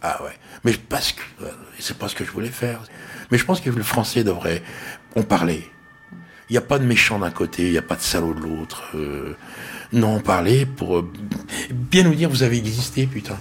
[0.07, 0.33] Ah ouais.
[0.65, 2.83] Mais parce que euh, c'est pas ce que je voulais faire.
[3.31, 4.63] Mais je pense que le français devrait
[5.17, 5.65] en parler.
[6.51, 8.41] Il n'y a pas de méchant d'un côté, il n'y a pas de salaud de
[8.41, 8.83] l'autre.
[8.95, 9.35] Euh,
[9.95, 11.11] non, parler pour euh,
[11.71, 13.39] bien nous dire vous avez existé, putain.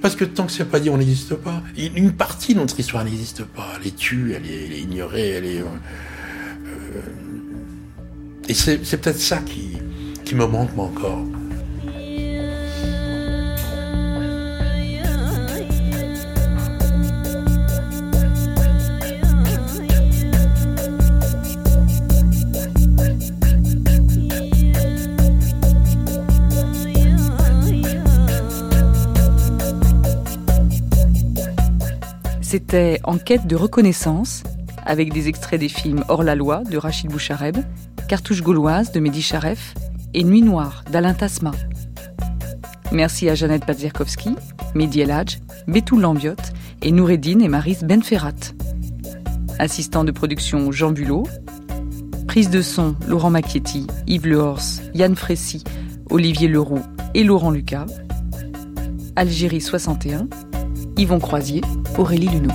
[0.00, 1.62] Parce que tant que c'est pas dit, on n'existe pas.
[1.76, 3.68] Une partie de notre histoire n'existe pas.
[3.78, 5.60] Elle est tue, elle est, ignorée, elle est.
[5.60, 5.66] euh,
[6.66, 7.00] euh,
[8.48, 9.76] et c'est peut-être ça qui,
[10.24, 11.22] qui me manque moi encore.
[32.50, 34.42] C'était En quête de reconnaissance,
[34.84, 37.58] avec des extraits des films Hors la loi de Rachid Bouchareb,
[38.08, 39.72] Cartouche gauloise de Mehdi Charef
[40.14, 41.52] et Nuit noire d'Alain Tasma.
[42.90, 44.34] Merci à Jeannette Bazirkowski,
[44.74, 45.38] Mehdi El Hadj,
[45.68, 48.52] Betoul Lambiotte et Noureddine et Maris Benferrat.
[49.60, 51.28] Assistant de production Jean Bulot.
[52.26, 55.62] Prise de son Laurent Macchietti, Yves Lehors, Yann Frécy,
[56.10, 56.82] Olivier Leroux
[57.14, 57.86] et Laurent Lucas.
[59.14, 60.26] Algérie 61,
[61.00, 61.62] Yvon Croisier,
[61.96, 62.52] Aurélie Luneau.